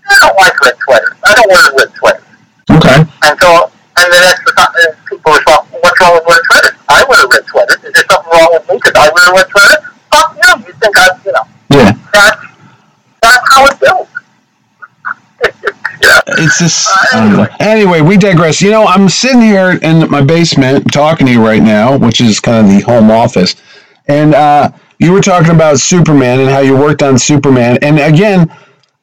[0.08, 1.16] I don't like red sweaters.
[1.24, 2.24] I don't wear red sweaters.
[2.70, 3.10] Okay.
[3.22, 6.78] And so, and the next and people respond, what's wrong with red sweaters?
[6.88, 7.74] I wear red sweater.
[7.86, 9.78] Is there something wrong with me because I wear a red sweater?
[10.10, 10.66] Fuck you.
[10.66, 11.92] You think I, you know, Yeah.
[12.12, 12.42] that's,
[13.22, 14.08] that's how it's built.
[16.02, 16.20] yeah.
[16.38, 18.00] It's just Uh, don't anyway.
[18.00, 18.60] We digress.
[18.60, 22.40] You know, I'm sitting here in my basement talking to you right now, which is
[22.40, 23.56] kind of the home office,
[24.08, 27.78] and uh, you were talking about Superman and how you worked on Superman.
[27.82, 28.52] And again,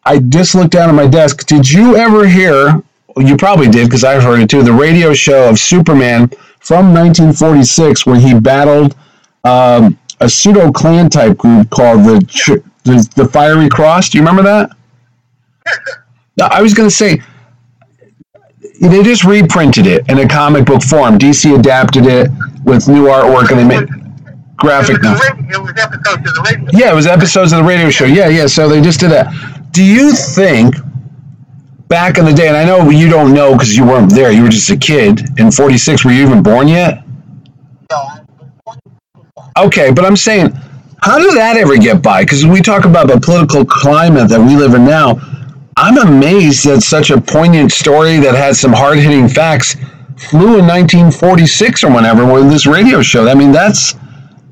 [0.03, 1.45] I just looked down at my desk.
[1.45, 2.81] Did you ever hear?
[3.17, 4.63] You probably did because I've heard it too.
[4.63, 8.95] The radio show of Superman from 1946, where he battled
[9.43, 14.09] um, a pseudo clan type group called the, the the Fiery Cross.
[14.09, 14.71] Do you remember that?
[16.37, 17.21] No, I was going to say
[18.81, 21.17] they just reprinted it in a comic book form.
[21.17, 22.29] DC adapted it
[22.63, 23.89] with new artwork, and they made
[24.57, 26.69] graphic it, was the radio, it was episodes of the radio.
[26.73, 28.05] Yeah, it was episodes of the radio show.
[28.05, 28.47] Yeah, yeah.
[28.47, 29.33] So they just did that.
[29.71, 30.75] Do you think
[31.91, 34.43] back in the day, and I know you don't know because you weren't there, you
[34.43, 36.05] were just a kid in '46.
[36.05, 37.03] Were you even born yet?
[37.91, 38.21] Was
[39.57, 40.51] Okay, but I'm saying,
[41.03, 42.23] how did that ever get by?
[42.23, 45.19] Because we talk about the political climate that we live in now.
[45.75, 49.75] I'm amazed that such a poignant story that has some hard hitting facts
[50.29, 53.27] flew in 1946 or whenever with this radio show.
[53.27, 53.95] I mean, that's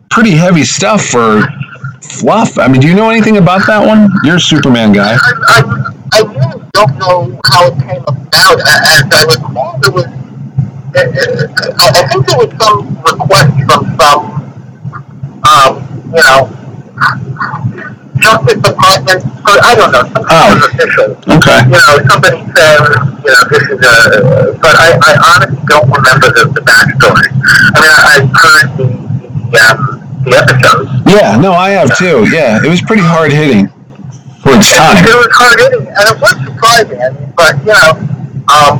[0.09, 1.47] pretty heavy stuff for
[2.01, 2.57] fluff.
[2.57, 4.09] I mean, do you know anything about that one?
[4.23, 5.15] You're a Superman guy.
[5.15, 5.61] I, I,
[6.13, 8.59] I really don't know how it came about.
[8.59, 13.81] As I recall, there was, uh, uh, I I think there was some request from
[13.99, 14.23] some,
[15.43, 15.71] um,
[16.15, 16.49] you know,
[18.19, 21.15] Justice Department, or I don't know, some kind of official.
[21.35, 21.59] Okay.
[21.67, 22.79] You know, somebody said,
[23.23, 27.31] you know, this is a, but I, I honestly don't remember the, the backstory.
[27.31, 28.87] I mean, I, I've heard the,
[29.51, 30.89] the, um, the episodes.
[31.07, 32.27] Yeah, no, I have too.
[32.31, 33.67] Yeah, it was pretty hard hitting
[34.43, 34.97] for its time.
[34.99, 36.99] It was hard hitting, and it was surprising.
[37.01, 37.91] I mean, but you know,
[38.51, 38.73] um,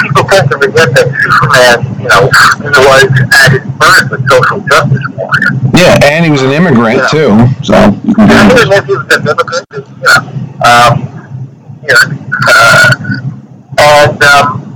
[0.00, 5.06] people tend to forget that Superman, you know, was at his birth a social justice
[5.16, 5.52] warrior.
[5.74, 7.32] Yeah, and he was an immigrant too.
[7.64, 10.20] So you can And do even if he was an immigrant, you know,
[10.62, 10.92] um,
[11.82, 12.04] you know,
[12.48, 12.88] uh,
[13.78, 14.71] and um,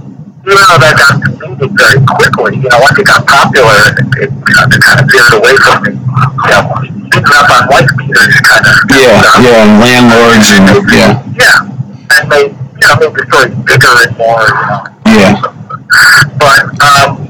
[0.46, 4.30] even though that got defeated very quickly, you know, once it got popular, it, it
[4.30, 5.96] of, kind of veered away from it.
[5.98, 6.62] You know,
[7.10, 8.74] beating up on white beaters kind of.
[8.86, 11.66] Yeah, yeah, and landlords and yeah, Yeah,
[12.14, 14.86] and they, you know, made the story bigger and more, you know.
[15.18, 15.34] yeah,
[16.38, 17.26] But, um,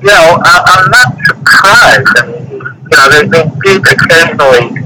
[0.00, 2.08] you know, I, I'm not surprised.
[2.08, 4.80] I mean, you know, they, they did occasionally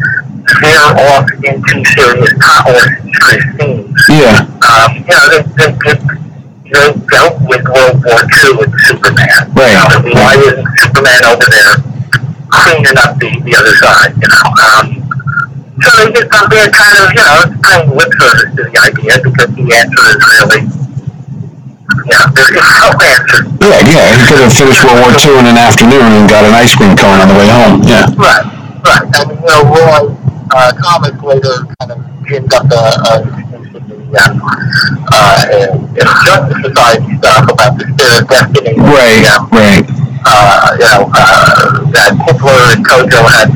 [0.59, 3.95] veer off into serious serious themes.
[4.11, 6.28] yeah, Um, you know, they, they, they, they
[6.71, 9.49] dealt with World War II with Superman.
[9.57, 9.73] Right.
[9.73, 11.75] You know, I mean, why isn't Superman over there
[12.49, 14.45] cleaning up the, the other side, you know?
[14.61, 14.87] Um,
[15.79, 19.15] so they did something kind of, you know, kind of lip service to the idea
[19.23, 23.41] because the answer is really, you know, there is no answer.
[23.63, 24.05] yeah, yeah.
[24.19, 26.99] He could have finished World War II in an afternoon and got an ice cream
[26.99, 27.81] cone on the way home.
[27.87, 28.45] Yeah, Right,
[28.83, 29.07] right.
[29.07, 30.11] I mean, you know, Roy
[30.51, 33.48] uh, Comics later kind of ginned up a, a
[34.11, 36.07] distinction in the uh, in, in
[36.65, 38.75] Society stuff about the Spear of Destiny.
[38.79, 39.85] right, right.
[40.25, 43.49] uh, you know, uh, that Hitler and Tojo had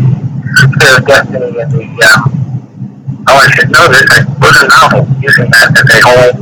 [0.57, 5.03] Spear of Destiny in the, um, oh, I should know this, I wrote a novel
[5.21, 6.33] using that as a whole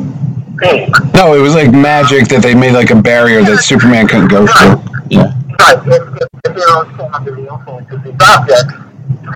[0.60, 0.90] theme.
[1.14, 4.46] No, it was like magic that they made like a barrier that Superman couldn't go
[4.46, 4.82] through.
[5.10, 8.72] Yeah, Right, if, if, if they don't under the influence of these objects,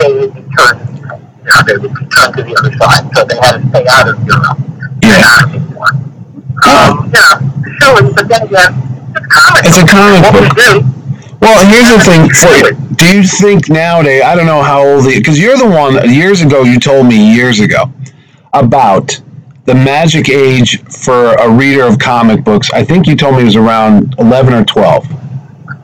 [0.01, 0.81] they would be turned,
[1.45, 3.85] you know, they would be turned to the other side, so they had to stay
[3.91, 4.59] out of Europe.
[5.03, 5.21] Yeah.
[5.25, 5.93] out of anymore.
[6.65, 8.73] Um, you know, silly, but then again,
[9.15, 9.65] it's comic.
[9.67, 10.57] It's a comic what book.
[10.57, 10.85] we do,
[11.41, 12.97] Well, here's the thing for you.
[12.97, 16.63] Do you think nowadays, I don't know how old, because you're the one, years ago,
[16.63, 17.93] you told me years ago
[18.55, 19.21] about
[19.67, 22.71] the magic age for a reader of comic books.
[22.73, 25.07] I think you told me it was around 11 or 12.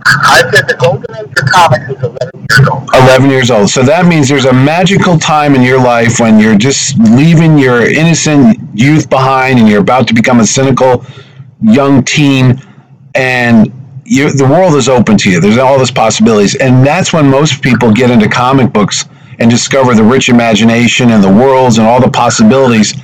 [0.07, 2.89] I said the golden age for comics is 11 years old.
[2.95, 3.71] 11 years old.
[3.71, 7.83] So that means there's a magical time in your life when you're just leaving your
[7.83, 11.05] innocent youth behind and you're about to become a cynical
[11.63, 12.61] young teen
[13.15, 13.73] and
[14.05, 15.41] you, the world is open to you.
[15.41, 16.57] There's all these possibilities.
[16.57, 19.05] And that's when most people get into comic books
[19.39, 22.95] and discover the rich imagination and the worlds and all the possibilities.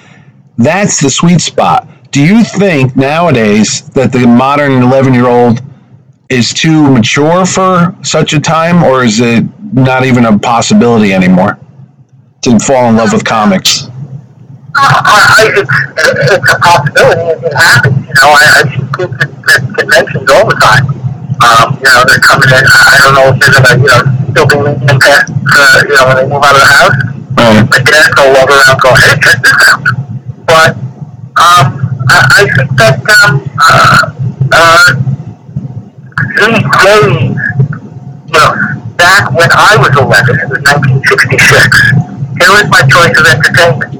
[0.58, 1.88] That's the sweet spot.
[2.10, 5.62] Do you think nowadays that the modern 11 year old
[6.28, 11.58] is too mature for such a time, or is it not even a possibility anymore
[12.42, 13.88] to fall in love with comics?
[14.74, 15.70] I, I, it's,
[16.34, 17.46] it's a possibility.
[17.46, 17.96] It happens.
[17.96, 20.84] You know, I, I see kids at, at conventions all the time.
[21.36, 22.64] Um, you know, they're coming in.
[22.64, 26.04] I, don't know if they're gonna, you know, still be leaving past, uh, you know,
[26.08, 26.96] when they move out of the house.
[27.36, 27.64] Right.
[27.70, 29.84] Like they're gonna walk around, go, hey, check this out.
[30.48, 30.76] But
[31.36, 31.66] um,
[32.08, 34.16] I, I think that um, uh,
[34.52, 35.05] uh,
[36.86, 37.36] these
[38.26, 38.50] you know,
[38.98, 41.94] back when I was 11, it was 1966.
[42.42, 43.92] Here was my choice of entertainment.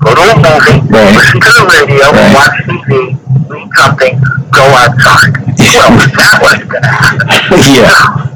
[0.00, 1.12] Go to a movie, Right.
[1.16, 2.34] listen to the radio, Right.
[2.34, 3.16] watch TV,
[3.48, 4.14] read something,
[4.50, 5.32] go outside.
[5.66, 7.26] Well, that wasn't going to happen.
[7.74, 8.26] yeah.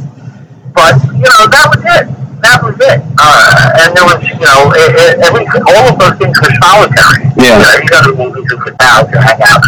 [0.75, 2.05] But, you know, that was it.
[2.43, 3.01] That was it.
[3.19, 7.27] Uh, and there was, you know, it, it, everything, all of those things were solitary.
[7.37, 7.57] Yeah.
[7.57, 9.63] You, know, you go to movies and sit down to hang out.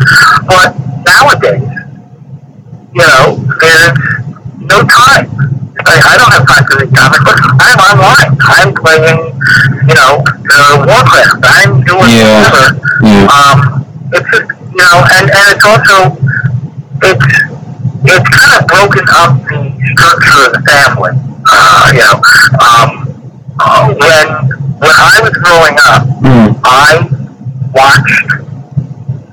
[0.47, 0.69] But
[1.05, 1.65] nowadays,
[2.93, 3.99] you know, there's
[4.69, 5.27] no time.
[5.85, 7.43] I, I don't have time to read comic books.
[7.59, 8.31] I'm online.
[8.39, 9.19] I'm playing,
[9.89, 11.43] you know, uh, Warcraft.
[11.43, 12.39] I'm doing Yeah.
[12.39, 12.65] whatever.
[13.03, 13.27] Yeah.
[13.27, 13.59] Um,
[14.15, 16.15] it's just, you know, and, and it's also,
[17.03, 17.27] it's,
[18.05, 19.59] it's kind of broken up the
[19.97, 21.13] structure of the family.
[21.51, 22.17] Uh, you know,
[22.63, 22.89] um,
[23.59, 24.27] uh, when,
[24.79, 26.55] when I was growing up, Mm.
[26.63, 27.03] I
[27.75, 28.52] watched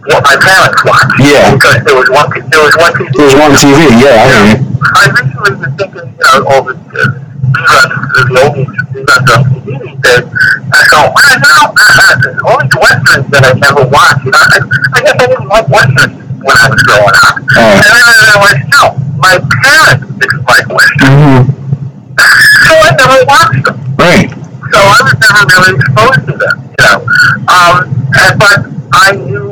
[0.09, 1.13] what my parents watched.
[1.21, 1.53] Yeah.
[1.53, 3.13] Because there was one, there was one TV.
[3.13, 3.79] There's one TV.
[4.01, 4.57] Yeah, I hear you.
[4.79, 9.67] I recently was thinking, you know, all the uh, reruns, the old reruns on TV
[9.77, 10.25] these days.
[10.73, 14.25] I go, well, you know, uh, all these westerns that I never watched.
[14.25, 14.57] You know, I,
[14.93, 17.35] I guess I didn't like westerns when I was growing up.
[17.37, 17.61] Oh.
[17.61, 18.83] And then I realized, no,
[19.19, 21.59] my parents didn't like westerns, hmm
[22.19, 23.77] so I never watched them.
[23.97, 24.29] Right.
[24.69, 26.97] So I was never really exposed to them, you know.
[27.49, 28.59] Um, and, but
[28.93, 29.48] I knew,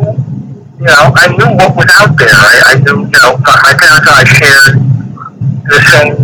[0.77, 2.29] you know, I knew what was out there.
[2.29, 4.73] I, I knew, you know, my parents and I shared
[5.65, 6.15] the same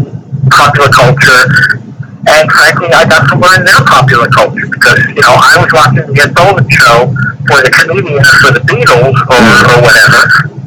[0.54, 1.82] popular culture.
[2.24, 6.06] And frankly, I got to learn their popular culture because, you know, I was watching
[6.08, 7.12] the Ed Sullivan show
[7.50, 10.22] for the comedians for the Beatles or, or whatever.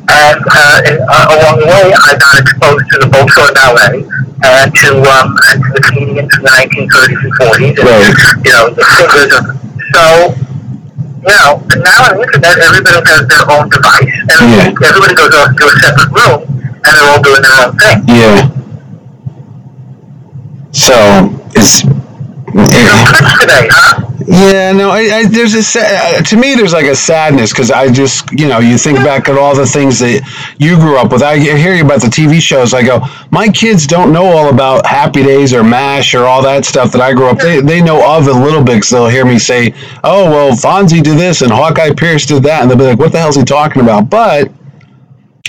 [0.07, 4.05] And uh, uh, along the way, I got exposed to the Bolshoi Ballet
[4.45, 7.75] and to, um, and to the comedians from the 1930s and 40s.
[7.79, 8.45] And, Right.
[8.45, 9.45] you know, the figures of.
[9.95, 10.46] So,
[11.23, 14.89] know, now on the internet, everybody has their own device, and Yeah.
[14.89, 16.41] everybody goes off to a separate room,
[16.85, 17.99] and they're all doing their own thing.
[18.09, 18.49] Yeah.
[20.73, 20.95] So
[21.55, 21.85] it's.
[21.85, 24.01] You're Twitch today, huh?
[24.29, 27.93] Yeah, no, I, I, there's a uh, to me there's like a sadness because I
[27.93, 30.23] just you know you think back at all the things that
[30.59, 31.23] you grew up with.
[31.23, 32.75] I hear you about the TV shows.
[32.75, 36.65] I go, my kids don't know all about Happy Days or Mash or all that
[36.65, 37.39] stuff that I grew up.
[37.39, 41.05] They they know of a little bit because they'll hear me say, oh well, Fonzie
[41.05, 43.45] did this and Hawkeye Pierce did that, and they'll be like, what the hell's he
[43.45, 44.11] talking about?
[44.11, 44.51] But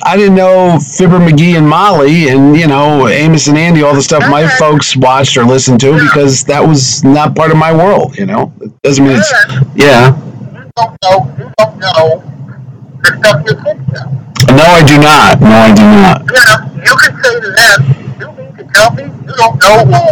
[0.04, 4.02] I didn't know Fibber McGee and Molly and you know Amos and Andy, all the
[4.02, 4.58] stuff my uh-huh.
[4.58, 8.18] folks watched or listened to because that was not part of my world.
[8.18, 9.66] You know, it doesn't mean it's uh-huh.
[9.76, 10.16] yeah.
[10.16, 11.36] You don't know.
[11.38, 12.34] You don't know
[13.02, 14.18] the stuff know.
[14.56, 15.42] No, I do not.
[15.42, 16.22] No, I do not.
[16.26, 17.78] You know, you can say to them,
[18.20, 20.04] "You mean to tell me you don't know who,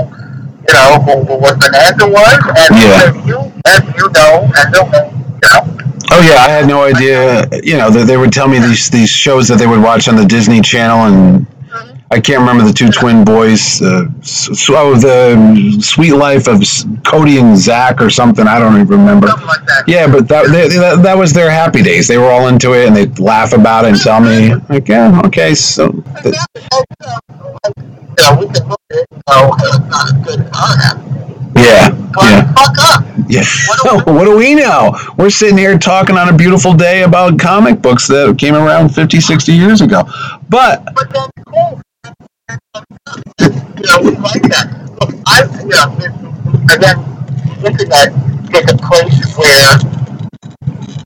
[0.65, 3.25] you know, who, who what Bonanza was?" And Yeah.
[3.25, 5.77] you, and you know, and they'll know.
[6.11, 7.47] Oh yeah, I had no idea.
[7.63, 10.15] You know, that they would tell me these these shows that they would watch on
[10.15, 11.47] the Disney Channel, and
[12.11, 13.81] I can't remember the two twin boys.
[13.81, 16.63] Uh, so oh, the Suite Life of
[17.03, 18.47] Cody and Zach or something.
[18.47, 19.27] I don't even remember.
[19.27, 19.83] Something like that.
[19.87, 22.07] Yeah, but that, they, that that was their happy days.
[22.07, 25.19] They were all into it, and they'd laugh about it and tell me, like, yeah,
[25.25, 25.91] okay, so
[26.23, 26.35] th-
[28.17, 31.11] You know, we can look at it and it's not as good as our happy
[31.11, 31.34] days.
[31.55, 31.89] Yeah,
[32.21, 33.05] yeah, fuck up.
[33.27, 33.43] yeah.
[33.67, 34.93] What do what do we know?
[35.17, 39.19] We're sitting here talking on a beautiful day about comic books that came around 50,
[39.19, 40.03] 60 years ago.
[40.49, 41.81] But But that's cool.
[42.75, 42.81] Oh,
[43.39, 43.49] you
[43.87, 44.67] know, we like that.
[44.99, 46.97] Look, I, you know, this- again,
[47.61, 48.11] the internet
[48.53, 50.04] is a place where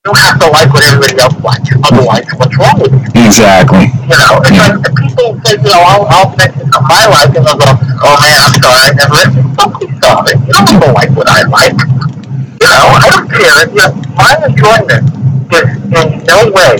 [0.06, 1.68] you have to like what everybody else likes.
[1.84, 3.20] Otherwise, what's wrong with you?
[3.20, 3.92] exactly.
[4.08, 7.36] You know, it's like the people say, you know, I'll, I'll mention something I and
[7.36, 9.52] they'll go, oh man, I'm sorry, I never listened.
[9.60, 10.34] Don't be sorry.
[10.40, 11.76] You don't have like what I like.
[11.76, 13.60] You know, I don't care.
[13.68, 15.04] You know, my enjoyment
[15.52, 16.80] is in no way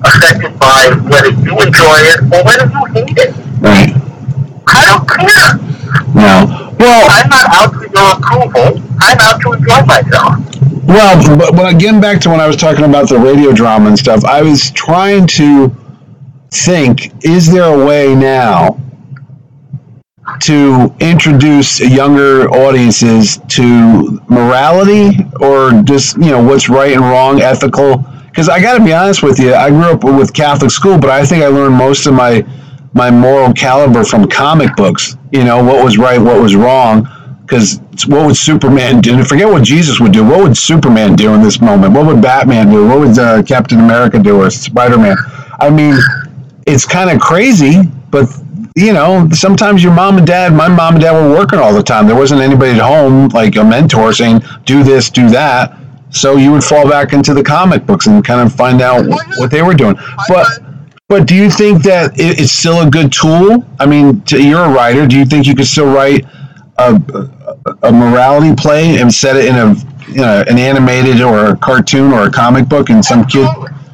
[0.00, 3.32] affected by whether you enjoy it or whether you hate it.
[3.60, 3.92] Right.
[4.64, 5.60] I don't care.
[6.16, 6.72] No.
[6.80, 8.80] Well, I'm not out for your approval.
[9.04, 10.65] I'm out to enjoy myself.
[10.86, 13.98] Well, but when again back to when I was talking about the radio drama and
[13.98, 15.74] stuff, I was trying to
[16.50, 18.80] think: Is there a way now
[20.42, 27.98] to introduce younger audiences to morality or just you know what's right and wrong, ethical?
[28.26, 31.10] Because I got to be honest with you, I grew up with Catholic school, but
[31.10, 32.44] I think I learned most of my
[32.94, 35.16] my moral caliber from comic books.
[35.32, 37.08] You know, what was right, what was wrong.
[37.46, 39.22] Because what would Superman do?
[39.24, 40.24] Forget what Jesus would do.
[40.24, 41.94] What would Superman do in this moment?
[41.94, 42.88] What would Batman do?
[42.88, 45.16] What would uh, Captain America do or Spider Man?
[45.60, 45.96] I mean,
[46.66, 48.28] it's kind of crazy, but
[48.74, 51.82] you know, sometimes your mom and dad, my mom and dad were working all the
[51.82, 52.06] time.
[52.06, 55.78] There wasn't anybody at home, like a mentor saying, do this, do that.
[56.10, 59.06] So you would fall back into the comic books and kind of find out
[59.38, 59.96] what they were doing.
[60.28, 60.46] But
[61.08, 63.64] but do you think that it's still a good tool?
[63.78, 65.06] I mean, you're a writer.
[65.06, 66.24] Do you think you could still write
[66.78, 67.00] a,
[67.82, 69.74] a, morality play and set it in a
[70.08, 73.48] you know an animated or a cartoon or a comic book, and some kid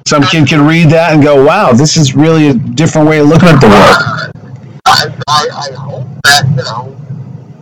[0.07, 3.28] some kid can read that and go, "Wow, this is really a different way of
[3.28, 4.33] looking at the world."
[4.85, 6.91] I, I, I hope that you know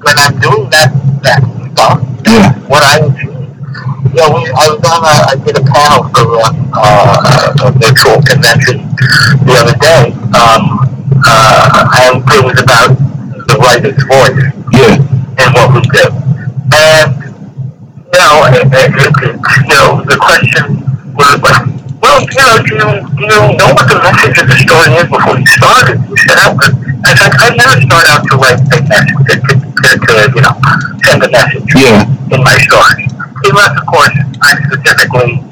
[0.02, 0.92] when I'm doing that
[1.22, 1.42] that
[1.72, 2.52] stuff, yeah.
[2.68, 3.40] what I do
[4.14, 6.42] yeah, we, I was on a, I did a panel for
[6.74, 8.90] uh, a virtual convention
[9.46, 10.82] the other day, um,
[11.22, 13.09] uh, and it was about
[13.60, 14.40] the writer's voice
[14.72, 14.96] yeah.
[15.36, 16.06] and what we do.
[16.72, 17.12] And,
[18.08, 20.80] you know, it, it, it, you know, the question
[21.12, 21.36] was,
[22.00, 25.08] well, you know, do you, do you know what the message of the story is
[25.12, 26.00] before you started?
[26.08, 26.56] You said, oh,
[27.04, 30.40] I, I, I never start out to write a message, to, to, to, to you
[30.40, 30.56] know,
[31.04, 32.08] send a message yeah.
[32.32, 33.04] in my story
[33.44, 35.44] unless, of course, I specifically,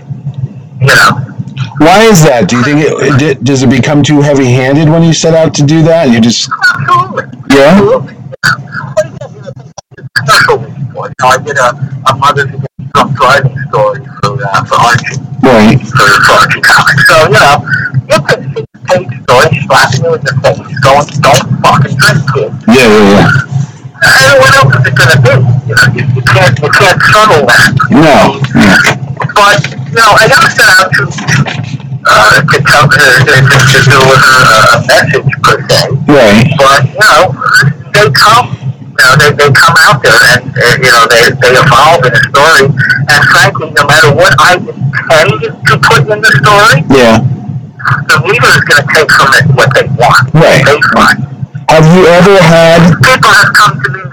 [0.80, 1.36] you know.
[1.78, 2.48] Why is that?
[2.48, 5.62] Do you think it, it does it become too heavy-handed when you set out to
[5.62, 6.10] do that?
[6.10, 7.74] You just absolutely, yeah.
[10.22, 11.74] Special you know, I did a,
[12.06, 12.50] a mother's
[12.94, 15.74] drunk driving story for uh, for Archie, right?
[15.74, 17.02] For, for Archie Comics.
[17.06, 17.58] So you know,
[18.06, 22.86] it's a six-page story slapping you in the face, going, "Don't fucking drink, kid." Yeah,
[22.86, 23.48] yeah, yeah.
[24.06, 25.34] And what else is it going to be?
[25.66, 27.74] You know, you, you can't you can't settle that.
[27.90, 28.38] No.
[29.34, 31.57] But you know, I never set out to
[32.08, 34.32] uh, to tell to, to, to deliver
[34.72, 35.80] a message per se.
[36.08, 36.48] Right.
[36.56, 37.22] But you know,
[37.92, 38.56] they come.
[38.98, 42.10] You know, they, they come out there and uh, you know they they evolve in
[42.10, 42.66] a story.
[42.66, 47.22] And frankly, no matter what I intend to put in the story, yeah,
[48.10, 50.34] the reader is going to take from it what they want.
[50.34, 50.66] Right.
[50.66, 51.22] They find.
[51.70, 54.08] Have you ever had people have come to me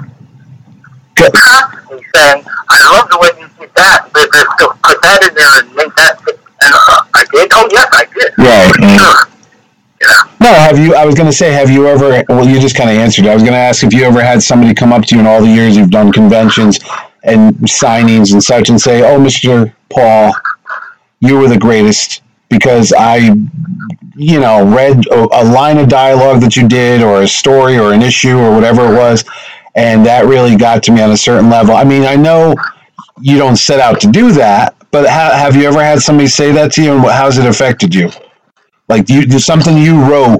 [1.24, 5.54] constantly saying, "I love the way you did that, but just put that in there
[5.60, 6.20] and make that."
[6.62, 7.05] And uh,
[7.36, 7.52] did.
[7.54, 8.34] Oh yes, I did.
[8.38, 9.00] Right.
[9.00, 9.32] Sure.
[10.02, 10.32] Yeah.
[10.42, 10.96] No, have you?
[10.96, 12.24] I was going to say, have you ever?
[12.30, 13.28] Well, you just kind of answered.
[13.28, 15.28] I was going to ask if you ever had somebody come up to you in
[15.28, 16.80] all the years you've done conventions
[17.24, 20.34] and signings and such, and say, "Oh, Mister Paul,
[21.22, 23.32] you were the greatest," because I
[24.16, 27.92] you know, read a, a, line of dialogue that you did, or a story, or
[27.92, 29.26] an issue, or whatever it was,
[29.76, 31.76] and that really got to me on a certain level.
[31.76, 32.56] I mean, I know
[33.20, 36.54] you don't set out to do that, but ha- have you ever had somebody say
[36.54, 38.10] that to you, and how's it affected you?
[38.88, 40.40] Like, you, something you wrote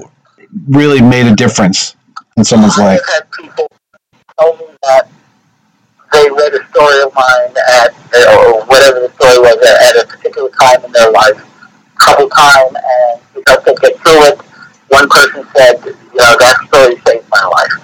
[0.66, 1.94] really made a difference
[2.38, 2.98] in someone's life.
[3.04, 3.68] I've had people
[4.40, 5.10] tell me that
[6.10, 7.92] they read a story of mine at,
[8.32, 12.72] or whatever the story was, at a particular time in their life, a couple times,
[12.72, 14.40] and because they get through it.
[14.88, 17.76] One person said, you know, that story saved my life.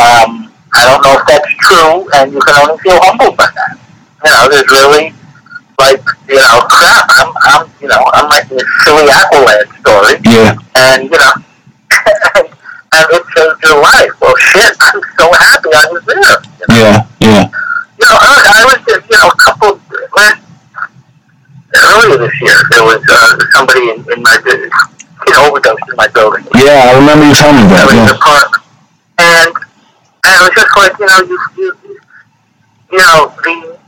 [0.00, 3.78] Um, I don't know if that's true, and you can only feel humbled by that.
[4.24, 5.12] You know, there's really,
[5.84, 10.16] like, you know, crap, I'm, I'm you know, I'm writing this silly Aqualad story.
[10.24, 10.56] Yeah.
[10.76, 11.32] And, you know,
[12.40, 14.12] and, it saved your life.
[14.20, 16.16] Well, shit, I'm so happy I was there.
[16.16, 16.76] You know?
[16.80, 17.44] Yeah, yeah.
[18.00, 19.80] You know, I, I was just, you know, a couple,
[20.16, 20.40] last
[21.76, 24.72] earlier this year, there was uh, somebody in, in my business,
[25.26, 26.44] you know, overdosed in my building.
[26.54, 27.92] Yeah, I remember you telling me that.
[27.92, 28.00] Yeah.
[28.00, 28.64] In the park.
[29.18, 29.52] And,
[30.24, 31.68] and it was just like, you know, you, you,
[32.92, 33.83] you know, the,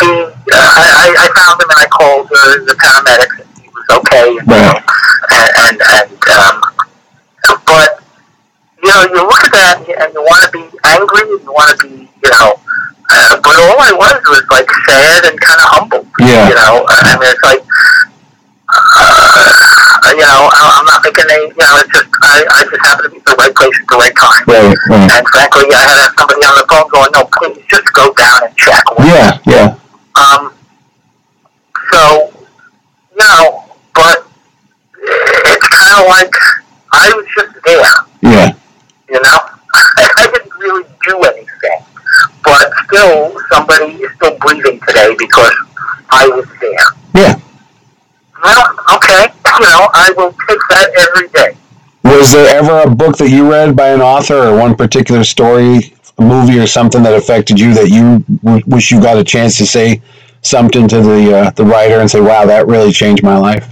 [0.00, 3.86] the, uh, I, I found him and I called uh, the paramedics and he was
[4.02, 4.28] okay.
[4.38, 4.78] And,
[5.30, 6.56] and, and, and um,
[7.66, 8.02] but,
[8.82, 11.72] you know, you look at that and you want to be angry and you want
[11.72, 12.60] to be, you know,
[13.10, 16.04] uh, but all I was was like sad and kind of humble.
[16.20, 16.48] Yeah.
[16.48, 17.64] You know, I mean, it's like,
[18.68, 23.08] uh, you know, I'm not making any, you know, it's just, I, I just happen
[23.08, 24.44] to be at the right place at the right time.
[24.44, 25.08] Right, right.
[25.08, 28.52] And frankly, I had somebody on the phone going, no, please just go down and
[28.60, 28.84] check.
[29.00, 29.78] Yeah, yeah.
[30.18, 30.54] Um,
[31.92, 32.32] so,
[33.18, 33.64] know,
[33.94, 34.26] but
[35.00, 36.34] it's kind of like
[36.92, 38.32] I was just there.
[38.32, 38.52] Yeah.
[39.08, 39.38] You know,
[39.74, 41.84] I didn't really do anything
[42.48, 45.54] but still somebody is still breathing today because
[46.10, 47.22] I was there.
[47.22, 47.40] Yeah.
[48.42, 51.58] Well, okay, you know, I will take that every day.
[52.04, 55.94] Was there ever a book that you read by an author or one particular story,
[56.18, 59.56] a movie or something that affected you that you w- wish you got a chance
[59.58, 60.00] to say
[60.42, 63.68] something to the uh, the writer and say, "Wow, that really changed my life"?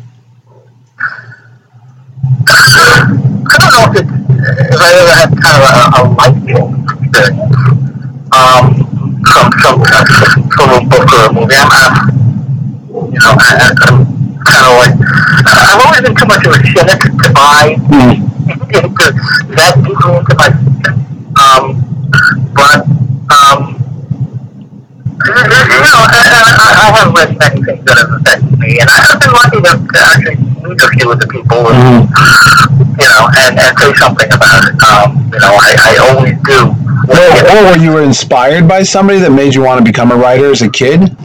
[2.49, 4.11] I don't know if it's
[4.71, 6.35] if I ever had kind of a, a bulb
[6.87, 7.41] experience
[8.37, 8.65] um,
[9.27, 9.79] from some
[10.55, 11.95] from a book or a movie, I'm, I'm
[13.13, 14.07] you know, I, I'm
[14.47, 14.95] kind of like
[15.47, 18.23] I've always been too much of a cynic to buy Mm.
[18.47, 19.07] into
[19.57, 20.49] that deeply into my.
[21.37, 21.83] Um,
[22.55, 22.87] but
[23.31, 23.77] um,
[25.27, 28.99] you know, I, I, I have read many things that have affected me, and I
[29.11, 32.07] have been lucky to, to actually meet a few of the people, and,
[33.01, 34.77] you know, and, and say something about it.
[34.83, 36.71] Um, you know, I, I always do.
[37.11, 40.51] Or, or were you inspired by somebody that made you want to become a writer
[40.51, 41.17] as a kid?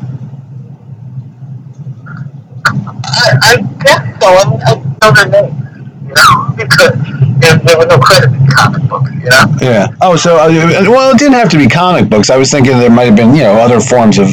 [2.65, 4.27] I, I guess so.
[4.27, 5.70] I I know their names,
[6.11, 6.93] you know, because
[7.39, 9.45] there, there were no credits in comic books, you know.
[9.61, 9.87] Yeah.
[10.01, 12.29] Oh, so uh, well, it didn't have to be comic books.
[12.29, 14.29] I was thinking there might have been, you know, other forms of,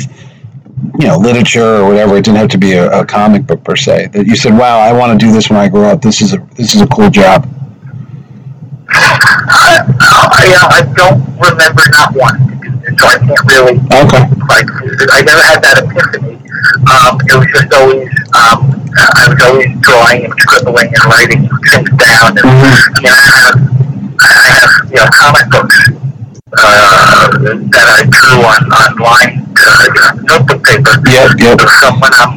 [0.99, 2.16] you know, literature or whatever.
[2.16, 4.09] It didn't have to be a, a comic book per se.
[4.09, 6.03] That you said, "Wow, I want to do this when I grow up.
[6.03, 7.49] This is a this is a cool job."
[8.91, 12.47] I, I, I don't remember not wanting to do this,
[12.99, 14.22] so I can't really Okay.
[14.51, 14.68] like
[15.14, 16.34] I never had that epiphany.
[16.90, 18.59] Um, it was just always um,
[18.99, 22.36] I was always drawing and scribbling and writing things down.
[22.38, 22.74] And Mhm.
[22.96, 23.55] I mean, I have
[24.20, 25.76] I have you know comic books
[26.59, 27.28] uh,
[27.70, 31.30] that I drew on online uh, you know, notebook paper Yep.
[31.38, 31.61] Yep.
[31.61, 32.32] from when I'm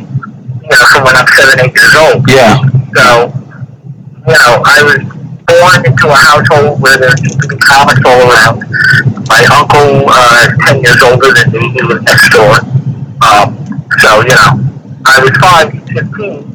[0.62, 2.26] you know from when I'm seven eight years old.
[2.30, 2.58] Yeah.
[2.96, 3.34] So,
[4.28, 5.00] you know, I was
[5.48, 8.64] born into a household where there used to be comics all around.
[9.32, 11.72] My uncle uh, 10 years older than me.
[11.72, 12.52] He lived next door.
[13.24, 13.56] Um,
[14.04, 14.60] so, you know,
[15.08, 16.52] I was 5, 15.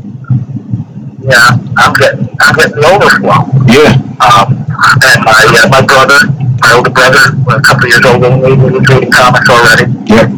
[1.25, 3.49] Yeah, I'm getting, I'm getting overflow.
[3.65, 3.97] Yeah.
[4.21, 6.21] Um, and my, uh, my brother,
[6.61, 9.89] my older brother, a couple years older than me, he was reading comics already.
[10.13, 10.29] Yep.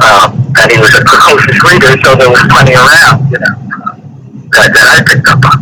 [0.00, 3.52] Um, and he was a precocious reader, so there was plenty around, you know,
[4.56, 5.60] that, that I picked up on.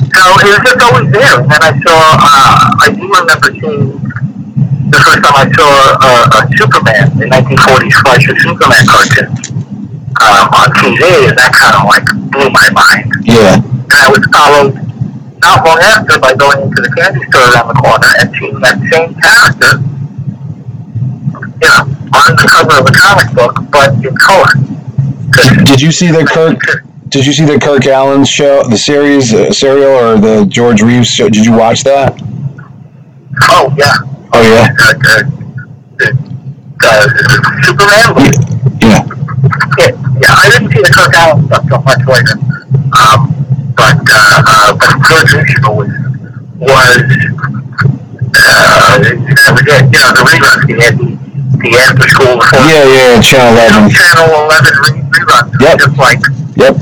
[0.00, 1.44] So it was just always there.
[1.44, 4.09] And then I saw, uh, I do remember seeing
[4.90, 5.70] the first time I saw
[6.02, 9.30] uh, a Superman, the 1940s Fleischer Superman cartoon
[10.18, 13.06] um, on TV, and that kind of like blew my mind.
[13.22, 13.56] Yeah.
[13.62, 14.74] And I was followed
[15.40, 18.76] not long after by going into the candy store around the corner and seeing that
[18.90, 19.78] same character,
[21.38, 21.82] you know,
[22.12, 24.52] on the cover of a comic book, but in color.
[25.64, 26.58] Did you see the Kirk?
[27.08, 31.08] Did you see the Kirk Alyn show, the series, uh, serial, or the George Reeves
[31.08, 31.28] show?
[31.28, 32.20] Did you watch that?
[33.48, 34.09] Oh yeah.
[34.32, 34.68] Oh yeah.
[34.78, 34.94] Uh,
[36.82, 37.06] uh,
[37.62, 38.08] Superman.
[38.80, 39.04] Yeah.
[39.78, 42.36] Yeah, yeah, I didn't see the Kirk Alyn stuff till much later.
[42.92, 43.32] Um,
[43.76, 45.88] but uh, uh, but George Lucien was
[46.60, 47.00] was
[48.36, 49.84] uh, that was it.
[49.88, 50.64] You know, the reruns.
[50.68, 51.08] He had the,
[51.56, 52.84] the after school before Yeah.
[52.84, 53.20] Yeah.
[53.24, 53.88] Channel Eleven.
[53.90, 55.50] Channel Eleven re- reruns.
[55.60, 55.76] Yep.
[55.80, 56.20] Just like
[56.60, 56.74] Yep.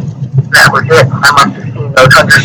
[0.55, 1.07] that was it.
[1.07, 2.43] I must have seen those hundred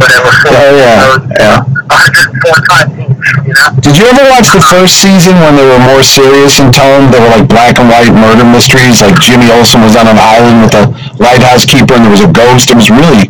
[0.00, 1.58] whatever four, Oh, yeah, those, yeah.
[1.90, 3.26] hundred four times each.
[3.46, 3.68] You know.
[3.80, 7.10] Did you ever watch the first season when they were more serious in tone?
[7.10, 9.00] They were like black and white murder mysteries.
[9.00, 10.84] Like Jimmy Olsen was on an island with a
[11.22, 12.70] lighthouse keeper, and there was a ghost.
[12.70, 13.28] It was really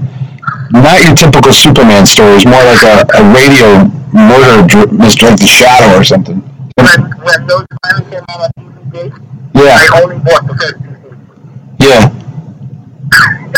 [0.70, 2.38] not your typical Superman story.
[2.38, 6.38] It was more like a, a radio murder mystery, like The Shadow or something.
[6.78, 6.86] When
[7.22, 8.50] when those finally came out on
[8.94, 9.10] DVD,
[9.54, 11.18] Yeah, I only bought the first two seasons.
[11.82, 12.08] yeah,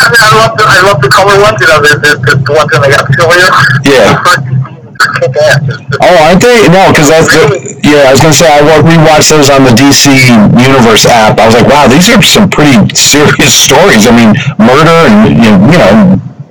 [0.03, 1.59] I mean, I love the I love the color ones.
[1.63, 2.11] You know, the the,
[2.43, 3.49] the, ones that they got sillier.
[3.87, 4.19] Yeah.
[4.19, 5.61] The first two seasons are kick ass.
[5.63, 6.59] It's just- Oh, aren't they?
[6.67, 7.43] No, because that's the,
[7.87, 8.11] yeah.
[8.11, 10.11] I was gonna say I wa- rewatched those on the DC
[10.59, 11.39] Universe app.
[11.39, 14.07] I was like, wow, these are some pretty serious stories.
[14.07, 15.95] I mean, murder and you know, you know.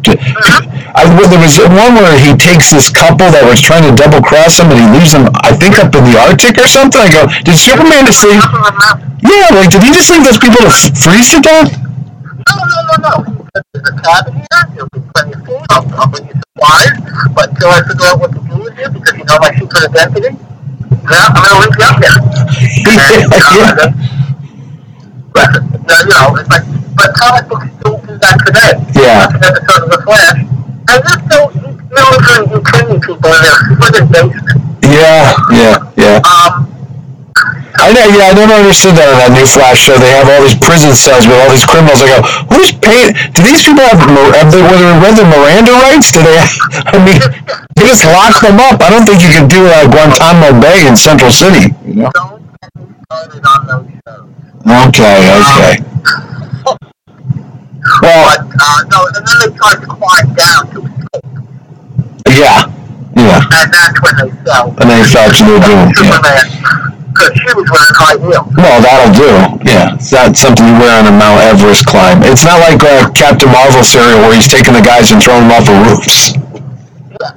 [0.01, 0.19] d-
[0.91, 4.19] I, well, there was one where he takes this couple that was trying to double
[4.19, 6.99] cross him, and he leaves them, I think, up in the Arctic or something.
[6.99, 8.43] I go, did Superman just leave?
[8.43, 8.95] Nothing of that.
[9.23, 11.71] Yeah, like, did he just leave those people to freeze to death?
[11.79, 13.40] No, no, no, no.
[13.53, 14.63] There's a cabin here.
[14.73, 15.65] There'll be plenty of food.
[15.71, 16.95] I'll, I'll bring you supplies.
[17.35, 19.83] But until I figure out what to do with you, because you know my secret
[19.91, 20.31] identity,
[21.11, 22.15] yeah, I'm gonna leave you up there.
[22.87, 23.75] And, uh, yeah.
[23.75, 23.95] then-
[25.33, 26.63] but, uh, you know, it's like,
[26.95, 28.75] but comic books still do that today.
[28.99, 29.27] Yeah.
[29.27, 31.47] Watch an episode of The Flash, and they're still
[31.91, 34.27] military Ukrainian people in their.
[34.83, 36.19] Yeah, yeah, yeah.
[36.27, 36.70] Um,
[37.81, 39.97] I know, yeah, I never understood that on that new Flash show.
[39.97, 41.97] They have all these prison cells with all these criminals.
[42.05, 42.19] I go,
[42.53, 43.17] who's paying?
[43.33, 43.97] Do these people have,
[44.37, 46.13] have they, were they read their Miranda rights?
[46.13, 46.37] Do they?
[46.93, 47.17] I mean,
[47.73, 48.81] they just lock them up.
[48.85, 51.73] I don't think you can do uh, Guantanamo Bay in Central City.
[51.81, 52.11] You know?
[52.13, 54.29] don't get me started on those shows.
[54.93, 55.73] Okay, okay.
[58.01, 61.25] Well, But, uh, no, and then they tried to climb down to escape.
[62.29, 62.69] yeah,
[63.17, 63.41] yeah.
[63.41, 64.69] And that's when they fell.
[64.77, 65.89] And they fell to their doom.
[65.97, 67.00] Yeah.
[67.21, 68.47] Superman, because she was wearing high heels.
[68.57, 69.31] Well, that'll do.
[69.69, 72.21] Yeah, it's not something you wear on a Mount Everest climb.
[72.23, 75.53] It's not like uh, Captain Marvel serial where he's taking the guys and throwing them
[75.53, 76.33] off of roofs.
[77.21, 77.35] Yeah.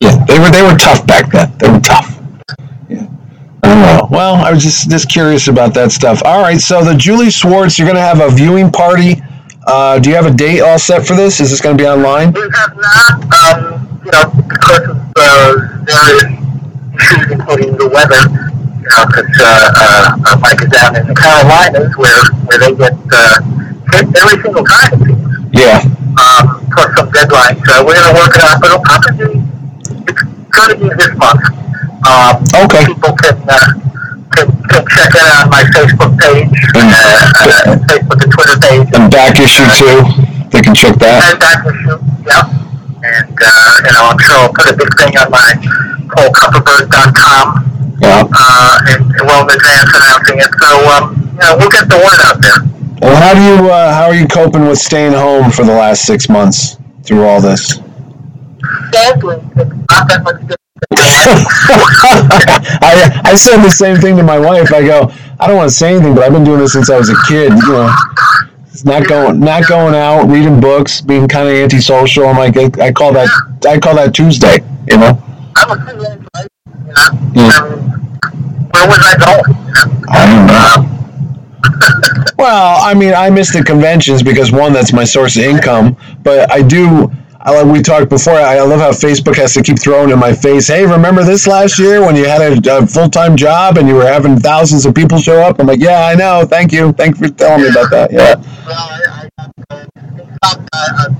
[0.00, 1.52] Yeah, They were they were tough back then.
[1.58, 2.16] They were tough.
[2.88, 3.06] Yeah.
[3.62, 4.08] I don't know.
[4.10, 6.22] Well, I was just just curious about that stuff.
[6.24, 9.22] All right, so the Julie Schwartz, you're gonna have a viewing party.
[9.66, 11.38] Uh, do you have a date all set for this?
[11.40, 12.32] Is this gonna be online?
[12.32, 15.54] We have not, um, you know, because of uh,
[15.84, 16.24] various
[16.94, 18.49] issues, including the weather.
[18.80, 23.36] Because uh, uh, uh, Mike is down in the Carolinas, where where they get uh,
[23.92, 24.98] hit every single time.
[25.52, 25.82] Yeah.
[26.20, 27.58] um, plus some deadlines.
[27.66, 29.30] So we're going to work it out, but it'll probably be,
[30.06, 30.22] it's
[30.54, 31.42] going to be this month.
[32.06, 32.86] Um, Okay.
[32.86, 33.66] People can, uh,
[34.34, 38.86] can, can check it out on my Facebook page, uh, uh, Facebook and Twitter page,
[38.94, 40.02] And back issue too,
[40.54, 41.34] They can check that.
[41.34, 42.46] and back issue, yeah.
[43.02, 45.50] And, uh, you know, I'm sure I'll put a big thing on my
[46.14, 47.69] PaulKupperberg.com,
[48.00, 48.24] Yeah.
[48.24, 50.50] uh, and, well in advance announcing it.
[50.60, 52.60] So, um, you know, we'll get the word out there.
[53.02, 56.04] Well, how do you uh, how are you coping with staying home for the last
[56.04, 57.80] six months through all this?
[58.92, 60.56] Sadly, it's not that much different.
[62.82, 64.72] I I said the same thing to my wife.
[64.72, 66.98] I go, I don't want to say anything, but I've been doing this since I
[66.98, 67.52] was a kid.
[67.52, 67.94] You know,
[68.68, 72.26] it's not going not going out, reading books, being kind of antisocial.
[72.26, 73.28] I'm like, I, I call that
[73.66, 74.58] I call that Tuesday.
[74.90, 75.22] You know.
[75.56, 76.49] I'm a freelance, right?
[76.90, 77.58] You know, Yeah.
[77.58, 79.56] um, where was I going?
[79.66, 80.08] You know?
[80.08, 80.74] I don't know.
[80.74, 80.96] Um,
[82.38, 85.96] Well, I mean, I miss the conventions because one, that's my source of income.
[86.22, 87.10] But I do.
[87.42, 88.34] I like we talked before.
[88.34, 90.68] I love how Facebook has to keep throwing in my face.
[90.68, 93.94] Hey, remember this last year when you had a, a full time job and you
[93.94, 95.58] were having thousands of people show up?
[95.58, 96.44] I'm like, yeah, I know.
[96.46, 96.92] Thank you.
[96.92, 98.12] Thank you for telling me about that.
[98.12, 98.34] Yeah.
[98.66, 101.16] well, I, I, I, in fact, I, I'm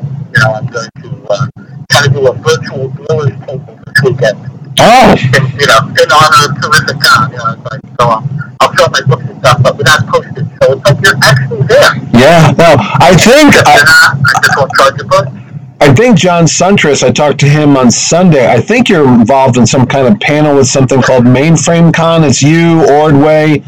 [0.00, 1.46] um, you know, I'm going to uh,
[1.90, 4.57] try to do a virtual dealer's table this weekend.
[4.80, 7.30] Oh, In, you know, in honor of Terrific Con.
[7.32, 8.24] You know, it's like, so I'll,
[8.60, 10.46] I'll show my books and stuff, but we're not posted.
[10.62, 11.94] So it's like you're actually there.
[12.14, 12.54] yeah.
[12.56, 15.38] No, I think If I, not, I just won't charge.
[15.80, 17.02] I think John Suntress.
[17.02, 18.50] I talked to him on Sunday.
[18.50, 22.24] I think you're involved in some kind of panel with something called Mainframe Con.
[22.24, 23.62] It's you, Ordway.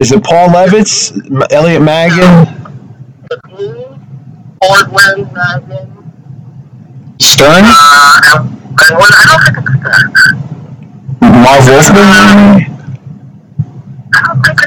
[0.00, 1.12] Is it Paul Levitz,
[1.52, 2.52] Elliot Maggin,
[3.30, 3.84] It's me,
[4.68, 6.12] Ordway, Maggin,
[7.20, 10.23] Stern, uh, and, and what, I don't think it's that.
[11.44, 12.08] Marv Wolfman?
[14.14, 14.60] I don't think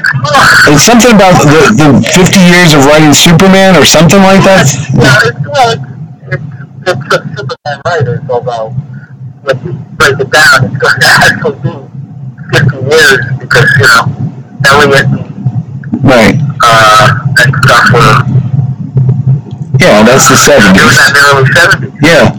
[0.68, 4.68] it's something about the, the 50 years of writing Superman or something like that.
[4.94, 5.82] Yeah, it's well, it's,
[6.30, 6.44] it's,
[6.86, 8.70] it's just Superman writers, although
[9.42, 11.74] when you break it down, it's going to actually be
[12.54, 14.02] 50 years because, you know,
[14.68, 15.26] Elliot and,
[16.04, 16.36] Right.
[16.62, 17.06] uh,
[17.42, 18.22] and stuff were
[19.80, 20.94] Yeah, that's the doing 70s.
[20.94, 21.92] that the early 70s.
[22.04, 22.30] Yeah.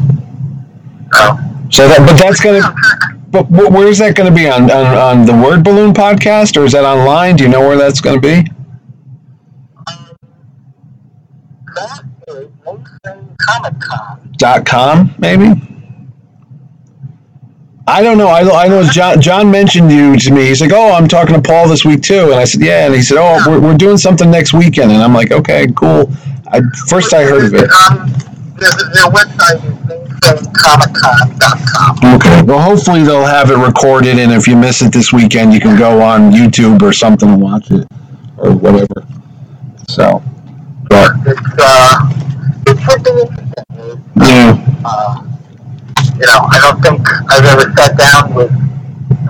[1.11, 1.21] So,
[1.69, 2.61] So that, but that's gonna.
[3.31, 6.71] But wh- where's that gonna be on, on on the Word Balloon podcast, or is
[6.71, 7.35] that online?
[7.35, 8.45] Do you know where that's be?
[12.39, 14.33] is Mainframe Comic Con.
[14.37, 15.61] Dot com, maybe.
[17.87, 18.27] I don't know.
[18.27, 19.19] I, I know John.
[19.19, 20.45] John mentioned you to me.
[20.47, 22.93] He's like, "Oh, I'm talking to Paul this week too," and I said, "Yeah." And
[22.95, 26.11] he said, "Oh, we're, we're doing something next weekend," and I'm like, "Okay, cool."
[26.47, 27.69] I, first, I heard of it.
[27.91, 28.28] Um,
[28.59, 29.73] their, their website is
[30.19, 32.15] mainframecomiccon.com.
[32.15, 32.41] Okay.
[32.43, 35.77] Well, hopefully they'll have it recorded, and if you miss it this weekend, you can
[35.77, 37.87] go on YouTube or something and watch it,
[38.37, 39.05] or whatever.
[39.87, 40.21] So,
[40.89, 42.09] but It's, uh,
[42.67, 43.63] it's something interesting.
[44.17, 45.23] Yeah, uh,
[46.19, 47.01] you know, I don't think
[47.31, 48.51] I've ever sat down with,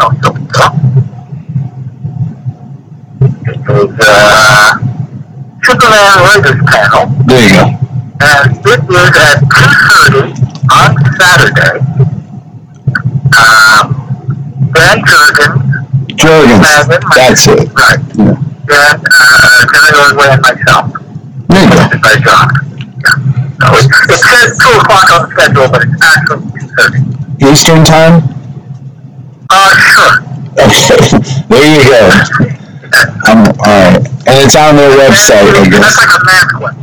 [0.01, 0.65] oh, so, so.
[3.21, 4.77] It was, uh,
[5.63, 7.88] Superman Writers Panel, there you go.
[8.21, 10.35] And it is at 2.30
[10.71, 10.89] on
[11.19, 11.79] Saturday.
[13.29, 13.85] Um,
[14.73, 17.71] Dan Jurgens, my- that's it.
[17.73, 17.99] Right.
[18.17, 18.35] Yeah.
[18.67, 20.91] Dan, uh, Jerry Ordway and myself.
[21.49, 21.99] There you go.
[22.01, 22.47] by John.
[22.99, 23.15] Yeah.
[23.59, 27.51] So it, it says 2 o'clock on the schedule, but it's actually 2.30.
[27.51, 28.23] Eastern time.
[29.49, 30.23] Uh, sure.
[30.59, 30.99] Okay,
[31.49, 32.01] there you go.
[33.29, 33.97] Um, all right,
[34.27, 36.78] and it's on their website, I That's like a math question.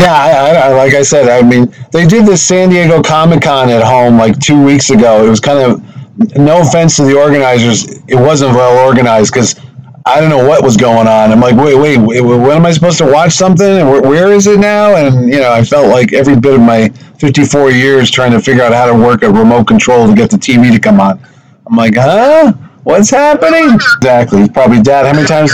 [0.00, 3.68] Yeah, I, I, like I said, I mean, they did the San Diego Comic Con
[3.68, 5.24] at home like two weeks ago.
[5.24, 9.60] It was kind of, no offense to the organizers, it wasn't well organized because
[10.06, 11.30] I don't know what was going on.
[11.30, 13.66] I'm like, wait, wait, wait, when am I supposed to watch something?
[13.66, 14.96] And where, where is it now?
[14.96, 16.88] And you know, I felt like every bit of my
[17.18, 20.38] 54 years trying to figure out how to work a remote control to get the
[20.38, 21.20] TV to come on.
[21.66, 22.52] I'm like, huh?
[22.84, 23.74] What's happening?
[23.74, 24.48] Exactly.
[24.48, 25.04] Probably, Dad.
[25.04, 25.52] How many times?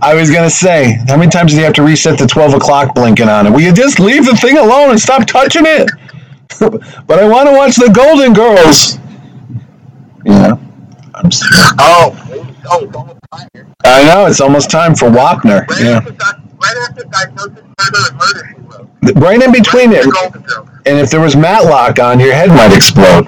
[0.00, 2.94] I was gonna say, how many times do you have to reset the twelve o'clock
[2.94, 3.50] blinking on it?
[3.50, 5.90] Will you just leave the thing alone and stop touching it?
[7.06, 8.98] but I want to watch the Golden Girls.
[10.24, 10.56] Yeah.
[11.14, 11.30] I'm
[11.78, 12.48] oh.
[12.70, 13.66] Oh, double time here!
[13.84, 15.66] I know it's almost time for Wapner.
[15.66, 15.96] Right yeah.
[15.96, 17.64] After, right after diagnosis,
[19.02, 20.86] murder, Right in between right it.
[20.86, 23.26] And if there was Matlock on, your head might explode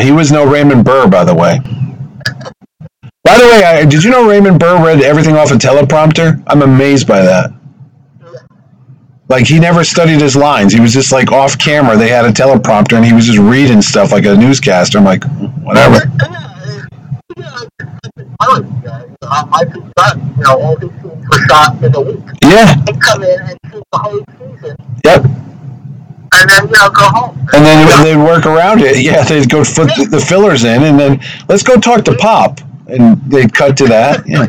[0.00, 1.60] he was no Raymond Burr, by the way.
[3.24, 6.42] By the way, I, did you know Raymond Burr read everything off a teleprompter?
[6.46, 7.50] I'm amazed by that.
[9.28, 10.74] Like he never studied his lines.
[10.74, 11.96] He was just like off camera.
[11.96, 14.98] They had a teleprompter and he was just reading stuff like a newscaster.
[14.98, 15.24] I'm like,
[15.62, 16.00] whatever.
[19.48, 22.20] Michael Scott, you know, all these scenes were shot in a week.
[22.42, 22.74] Yeah.
[22.84, 25.24] They come in and shoot the whole season, Yep.
[26.34, 27.38] And then you know go home.
[27.52, 29.02] And then they'd work around it.
[29.02, 32.60] Yeah, they'd go put the, the fillers in, and then let's go talk to Pop,
[32.88, 34.26] and they'd cut to that.
[34.26, 34.46] Yeah.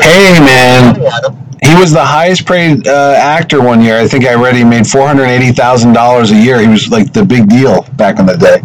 [0.00, 0.96] Hey, man.
[1.62, 3.98] He was the highest paid uh, actor one year.
[3.98, 6.60] I think I read he made four hundred eighty thousand dollars a year.
[6.60, 8.60] He was like the big deal back in the day.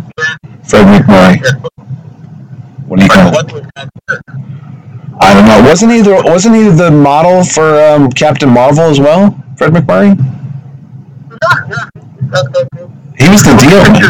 [0.63, 1.41] Fred MacMurray.
[2.87, 3.65] What do you call it?
[5.15, 5.21] What was that?
[5.21, 5.69] I don't know.
[5.69, 9.35] Wasn't he the Wasn't he the model for um, Captain Marvel as well?
[9.57, 10.17] Fred MacMurray.
[10.17, 11.37] No,
[11.67, 11.77] no.
[13.17, 14.01] He was the deal, man.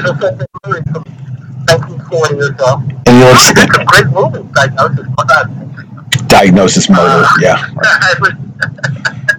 [1.65, 2.77] 1940 or so.
[3.05, 5.07] And he looks some great movies, Diagnosis.
[5.27, 6.27] That?
[6.27, 7.25] diagnosis murder.
[7.41, 7.67] Yeah.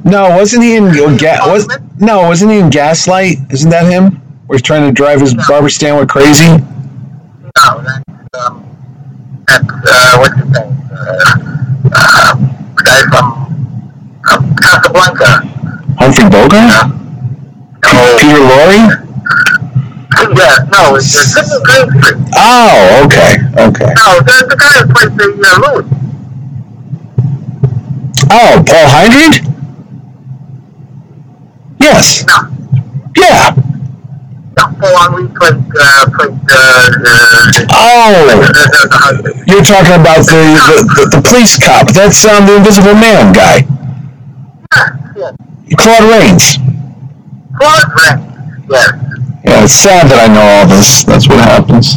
[0.04, 1.66] No, wasn't he in Ga- was
[1.98, 3.38] No, wasn't he in Gaslight?
[3.50, 4.16] Isn't that him?
[4.46, 6.46] Where he's trying to drive his Barbara Stanwyck crazy.
[6.48, 8.04] No, that's,
[8.46, 8.73] um,
[9.46, 10.72] that's, uh, what's his name?
[10.90, 12.34] Uh, uh,
[12.76, 13.26] the guy from,
[14.30, 15.30] um, Casablanca.
[15.98, 16.90] Humphrey Bogart.
[17.84, 18.80] No, Peter Lorre.
[20.36, 22.16] yeah, no, it's uh, Sidney Greenstreet.
[22.36, 23.90] Oh, okay, okay.
[23.94, 25.86] No, the, the guy who played the, uh, Louis.
[28.30, 29.34] Oh, Paul Henreid.
[31.80, 32.24] Yes.
[32.26, 32.36] No,
[33.16, 33.54] Yeah.
[34.84, 41.22] No, Paul played, uh, played, uh, uh, Oh, you're talking about the the, the, the
[41.28, 41.88] police cop.
[41.92, 43.66] That's um, the Invisible Man guy,
[45.16, 45.32] Yeah,
[45.66, 45.76] yeah.
[45.78, 46.58] Claude Rains.
[47.56, 48.66] Claude Rains.
[48.70, 48.90] Yes.
[49.44, 51.04] Yeah, it's sad that I know all this.
[51.04, 51.96] That's what happens.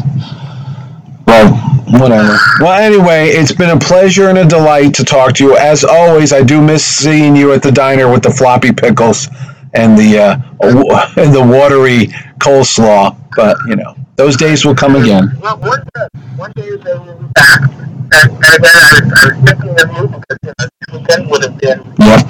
[1.26, 1.56] Well,
[2.00, 2.38] whatever.
[2.60, 5.58] Well, anyway, it's been a pleasure and a delight to talk to you.
[5.58, 9.30] As always, I do miss seeing you at the diner with the floppy pickles
[9.74, 10.38] and the uh,
[11.18, 12.08] and the watery
[12.40, 13.16] coleslaw.
[13.36, 15.32] But you know, those days will come again.
[15.42, 17.62] Well, one day, one day they will be back.
[18.10, 21.30] And, and again, I was, I was thinking of you because, you know, this weekend
[21.30, 22.26] would have been, Yep.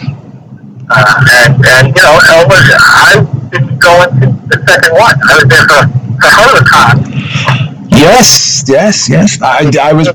[0.90, 5.16] uh, and, and, you know, Elvis, I didn't go into the second one.
[5.16, 5.82] I was there for,
[6.18, 7.88] for Hurricane.
[7.92, 9.42] Yes, yes, yes.
[9.42, 10.10] I, I was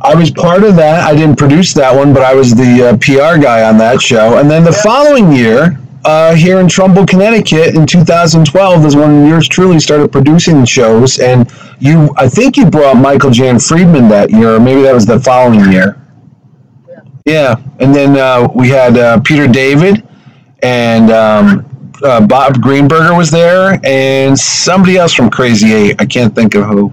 [0.00, 1.00] I was part of that.
[1.02, 4.38] I didn't produce that one, but I was the uh, PR guy on that show.
[4.38, 9.48] And then the following year, uh, here in Trumbull, Connecticut, in 2012, is when yours
[9.48, 11.18] truly started producing shows.
[11.18, 11.50] And
[11.80, 15.18] you, I think you brought Michael Jan Friedman that year, or maybe that was the
[15.18, 16.00] following year.
[16.88, 17.56] Yeah, yeah.
[17.80, 20.06] and then uh, we had uh, Peter David
[20.62, 26.00] and um, uh, Bob Greenberger was there, and somebody else from Crazy Eight.
[26.00, 26.92] I can't think of who.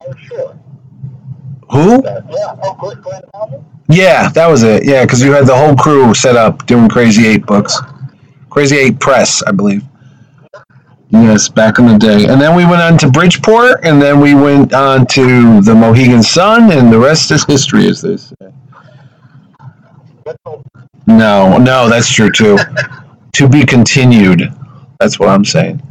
[0.00, 0.58] Oh, sure.
[1.70, 2.02] Who?
[2.04, 3.64] Yeah, oh, Glenn?
[3.90, 4.84] Yeah, that was it.
[4.84, 7.76] Yeah, because you had the whole crew set up doing Crazy Eight books,
[8.48, 9.82] Crazy Eight Press, I believe.
[11.10, 12.26] Yes, back in the day.
[12.28, 16.22] And then we went on to Bridgeport, and then we went on to the Mohegan
[16.22, 18.34] Sun, and the rest is history, as they say.
[21.06, 22.58] No, no, that's true too.
[23.34, 24.52] to be continued.
[25.00, 25.82] That's what I'm saying.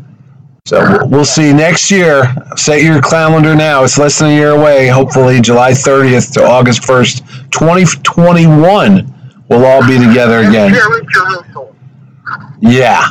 [0.66, 2.34] So we'll- see next year.
[2.56, 3.84] Set your calendar now.
[3.84, 4.88] It's less than a year away.
[4.88, 9.16] Hopefully, July 30th to August 1st, 2021.
[9.50, 10.72] We'll all be together again.
[10.74, 11.76] Here in Jerusalem.
[12.62, 13.10] Yeah,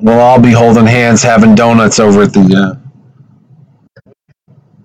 [0.00, 2.76] we'll all be holding hands, having donuts over at the
[4.04, 4.12] uh,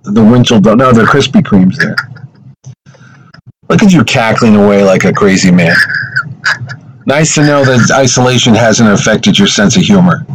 [0.04, 0.60] the Winchell.
[0.62, 1.96] Don- No, the Krispy Kremes there.
[3.70, 5.76] Look at you cackling away like a crazy man.
[7.08, 10.26] Nice to know that isolation hasn't affected your sense of humor.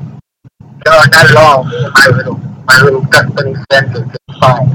[0.62, 1.64] No, not at all.
[1.64, 2.80] My little, my
[3.34, 4.08] little sense is
[4.40, 4.68] fine.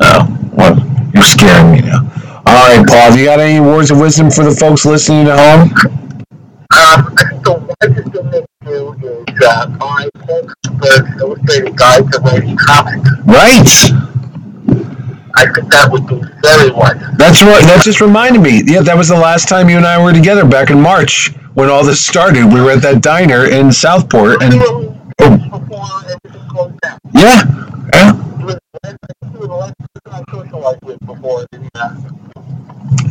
[0.00, 0.76] Oh, well,
[1.14, 2.02] you're scaring me now.
[2.46, 5.38] All right, Paul, have you got any words of wisdom for the folks listening at
[5.38, 5.70] home?
[5.72, 11.76] Um, I think the wisest thing they can do is uh, buy Hulk the illustrated
[11.76, 13.10] guide to writing comics.
[13.24, 13.68] Right.
[15.38, 16.96] I think that would be very wise.
[17.18, 17.62] That's what.
[17.64, 18.62] That just reminded me.
[18.64, 21.68] Yeah, that was the last time you and I were together back in March when
[21.68, 22.44] all this started.
[22.46, 24.88] We were at that diner in Southport, and Literally
[25.50, 26.98] before everything closed down.
[27.14, 27.42] yeah,
[27.92, 28.12] yeah.
[28.38, 28.96] He was the last
[29.30, 31.94] he was the last person I socialized with before the, uh,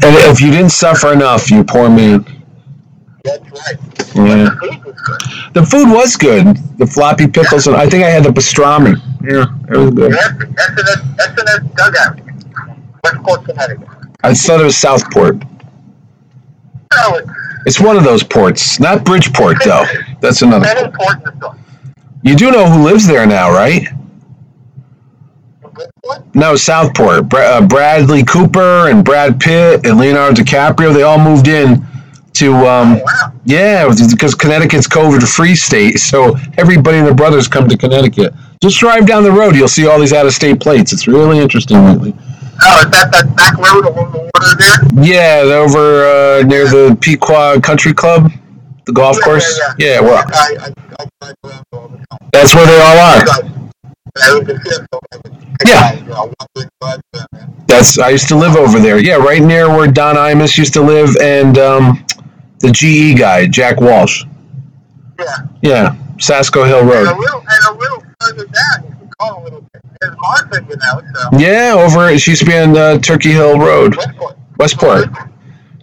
[0.02, 2.26] And if you didn't suffer enough, you poor man.
[3.24, 3.80] that's right.
[4.16, 4.50] Yeah.
[4.54, 5.54] The food was good.
[5.54, 6.78] The food was good.
[6.78, 8.96] The floppy pickles, and I think I had the pastrami.
[9.24, 10.12] Yeah, it was good.
[10.12, 12.20] SNS, dugout.
[13.04, 13.88] Westport, Connecticut.
[14.24, 15.42] I thought it was Southport.
[16.94, 17.30] So, it's
[17.66, 19.86] It's one of those ports, not Bridgeport though.
[20.20, 20.66] That's another.
[20.66, 21.16] very Port.
[21.16, 21.58] important to us.
[22.24, 23.88] You do know who lives there now, right?
[26.34, 27.30] No, Southport.
[27.30, 30.94] Bra- uh, Bradley Cooper and Brad Pitt and Leonardo DiCaprio.
[30.94, 31.86] They all moved in
[32.34, 32.54] to.
[32.54, 33.32] Um, Wow.
[33.46, 38.34] yeah, because Connecticut's COVID-free state, so everybody and their brothers come to Connecticut.
[38.62, 40.92] Just drive down the road, you'll see all these out-of-state plates.
[40.94, 42.16] It's really interesting lately.
[42.64, 45.04] Oh, is that that back road along the water there?
[45.04, 48.32] Yeah, over uh, near the Pequot Country Club,
[48.86, 49.60] the golf Yeah, course.
[49.78, 50.66] yeah, Yeah, well, I, I,
[51.00, 52.00] I drive around all the
[52.34, 53.65] that's where they all are.
[54.18, 55.92] Yeah.
[55.92, 57.50] my, you know, one good drive down there.
[57.68, 59.00] That's I used to live over there.
[59.00, 62.06] Yeah, right near where Don Imus used to live, and um,
[62.60, 64.26] the GE guy, Jack Welch.
[65.20, 65.36] Yeah.
[65.62, 67.18] Yeah, Sasco Hill And a Road.
[67.18, 69.82] little, and a little further down, you can call a little bit.
[70.02, 71.38] There's Martha, you know, so.
[71.40, 72.18] Yeah, over.
[72.20, 74.38] She used to be on uh, Turkey Hill Road, Westport.
[74.58, 75.06] Westport.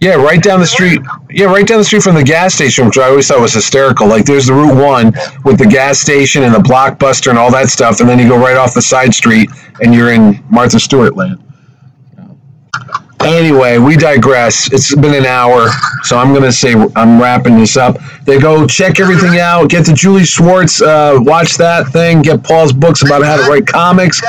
[0.03, 0.99] Yeah, right down the street.
[1.29, 4.05] Yeah, right down the street from the gas station, which I always thought was hysterical.
[4.05, 5.13] Like, there's the Route One
[5.45, 8.37] with the gas station and the Blockbuster and all that stuff, and then you go
[8.37, 9.49] right off the side street,
[9.81, 11.41] and you're in Martha Stewart land.
[13.21, 14.69] Anyway, we digress.
[14.73, 15.69] It's been an hour,
[16.01, 17.97] so I'm gonna say I'm wrapping this up.
[18.25, 19.69] They go check everything out.
[19.69, 20.81] Get to Julie Schwartz.
[20.81, 22.21] Uh, watch that thing.
[22.21, 24.21] Get Paul's books about how to write comics.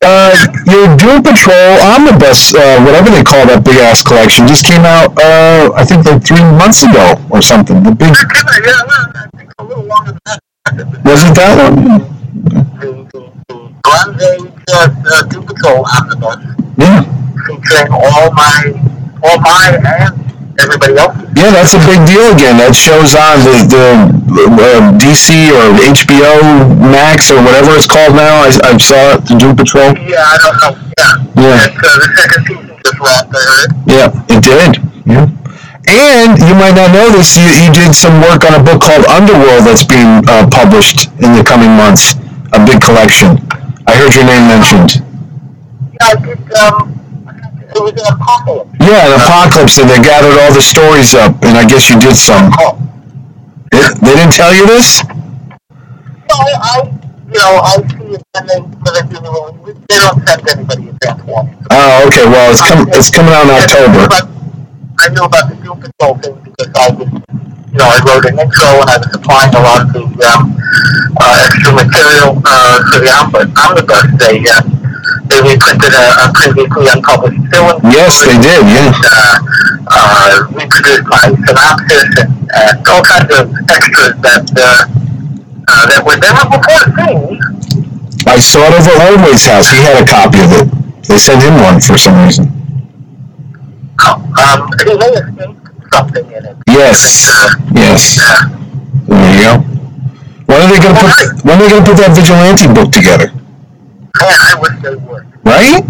[0.02, 0.34] uh,
[0.66, 5.14] your Doom Patrol Omnibus, uh, whatever they call that big ass collection, just came out.
[5.18, 7.82] Uh, I think like three months ago or something.
[7.82, 11.02] The big yeah, think a little longer than that.
[11.04, 12.02] was it that one?
[13.82, 16.36] Bronze Age uh, uh, Doom Patrol omnibus
[16.78, 17.02] Yeah,
[17.46, 18.72] featuring all my,
[19.22, 20.21] all my and
[20.62, 21.26] everybody else's.
[21.34, 22.56] yeah, that's a big deal again.
[22.56, 28.46] That shows on the the uh, DC or HBO Max or whatever it's called now.
[28.46, 29.92] I, I saw it, the Doom Patrol.
[29.98, 30.72] Yeah, I don't know.
[30.96, 31.32] Yeah.
[31.36, 31.66] Yeah.
[31.66, 33.70] It's, uh, the second season just wrapped, I heard.
[33.86, 34.72] Yeah, it did.
[35.04, 35.26] Yeah.
[35.92, 39.04] And you might not know this, you, you did some work on a book called
[39.10, 42.14] Underworld that's being uh, published in the coming months,
[42.54, 43.36] a big collection.
[43.86, 45.02] I heard your name mentioned.
[45.02, 46.91] Yeah, I did, um,
[47.74, 48.70] it was an apocalypse.
[48.80, 52.16] Yeah, an apocalypse, and they gathered all the stories up, and I guess you did
[52.16, 52.52] some.
[52.58, 52.78] Oh.
[53.72, 55.02] They, they didn't tell you this?
[55.08, 56.74] No, I, I,
[57.32, 61.48] you know, I see it and they, they the they don't send anybody a transform.
[61.70, 62.24] Oh, okay.
[62.28, 64.08] Well, it's com- it's coming out in October.
[65.00, 68.36] I knew about the Doom Patrol thing because I was, you know, I wrote an
[68.36, 70.56] intro and I was supplying a lot of the um,
[71.16, 73.48] uh, extra material uh, for the omnibus.
[73.56, 74.04] omnibus.
[74.20, 74.60] They, uh,
[75.32, 77.80] they reprinted a, a previously unpublished film.
[77.88, 78.60] Yes, they did.
[78.68, 78.92] Yeah.
[78.92, 79.36] Uh,
[79.88, 84.84] uh, reproduced my synopsis and, and all kinds of extras that uh,
[85.68, 87.40] uh, that were never before seen.
[88.28, 89.68] I saw it over at Ordway's house.
[89.72, 90.68] He had a copy of it.
[91.08, 92.52] They sent him one for some reason.
[94.02, 95.60] Um, he may have seen
[95.92, 96.56] something in it.
[96.68, 97.26] Yes.
[97.74, 98.18] Yes.
[98.18, 98.48] Yeah.
[99.08, 99.72] There you go.
[100.46, 103.32] When are they gonna put when are they gonna put that vigilante book together?
[104.20, 105.24] Man, I wish they would.
[105.44, 105.82] Right?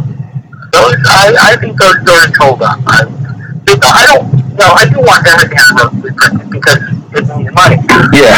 [0.73, 2.79] Those, I, I think those stories hold up.
[2.87, 3.05] I,
[3.69, 6.81] I don't, know, I do want everything I wrote reprinted because
[7.13, 7.77] it means money.
[8.15, 8.33] Yeah.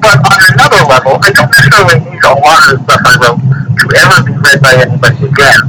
[0.00, 3.14] But, but on another level, I don't necessarily need a lot of the stuff I
[3.20, 5.60] wrote to ever be read by anybody again.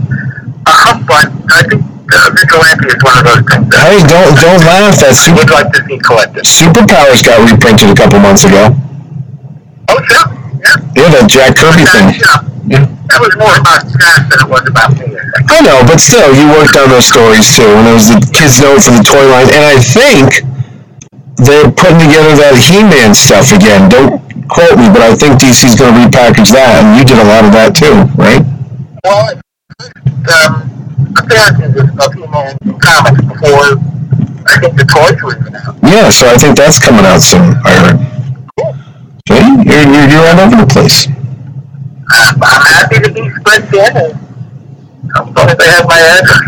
[0.66, 4.62] Uh, but I think uh, Vigilante is one of those things that Hey, don't don't
[4.66, 4.95] laugh.
[5.01, 6.43] That super would like to see collected.
[6.45, 8.72] superpowers got reprinted a couple months ago.
[9.89, 10.28] Oh, sure.
[10.62, 10.78] Yeah.
[10.95, 12.14] Yeah, that Jack Kirby thing.
[12.22, 12.86] Yeah.
[13.12, 15.12] That was more about Jack than it was about me.
[15.51, 18.64] I know, but still, you worked on those stories too, and it was the kids'
[18.64, 19.51] note for the toy line.
[19.51, 20.47] And I think
[21.43, 23.91] they're putting together that He-Man stuff again.
[23.91, 27.28] Don't quote me, but I think DC's going to repackage that, and you did a
[27.28, 28.39] lot of that too, right?
[29.03, 29.36] Well,
[30.32, 30.72] um,
[31.20, 33.76] appearances of, He-Man in comics before
[34.47, 35.76] I think the toys were even out.
[35.84, 37.59] Yeah, so I think that's coming out soon.
[37.68, 37.99] I heard.
[38.55, 38.72] Cool.
[39.28, 41.12] See, you're you're, you're all over the place.
[42.12, 44.18] I'm, happy to be spread thin,
[45.16, 46.43] I'm glad they have my address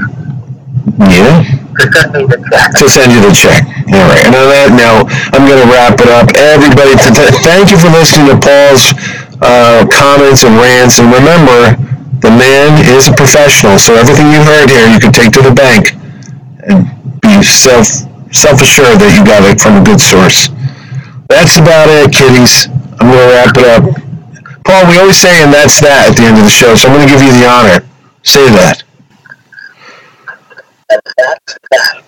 [1.11, 1.43] Yeah.
[1.43, 2.69] to send me the check.
[2.79, 3.61] to send you the check.
[3.91, 4.23] All right.
[4.27, 6.31] And on that note, I'm going to wrap it up.
[6.37, 8.93] Everybody, th- th- thank you for listening to Paul's
[9.41, 10.99] uh, comments and rants.
[11.01, 11.75] And remember,
[12.23, 15.51] the man is a professional, so everything you heard here, you can take to the
[15.51, 15.97] bank
[16.63, 16.87] and
[17.19, 20.47] be self self assured that you got it from a good source.
[21.27, 22.69] That's about it, kiddies.
[23.01, 23.83] I'm going to wrap it up.
[24.65, 26.95] Paul, we always say, and that's that at the end of the show, so I'm
[26.95, 27.85] going to give you the honor.
[28.23, 28.83] Say that.
[30.89, 32.03] That's that.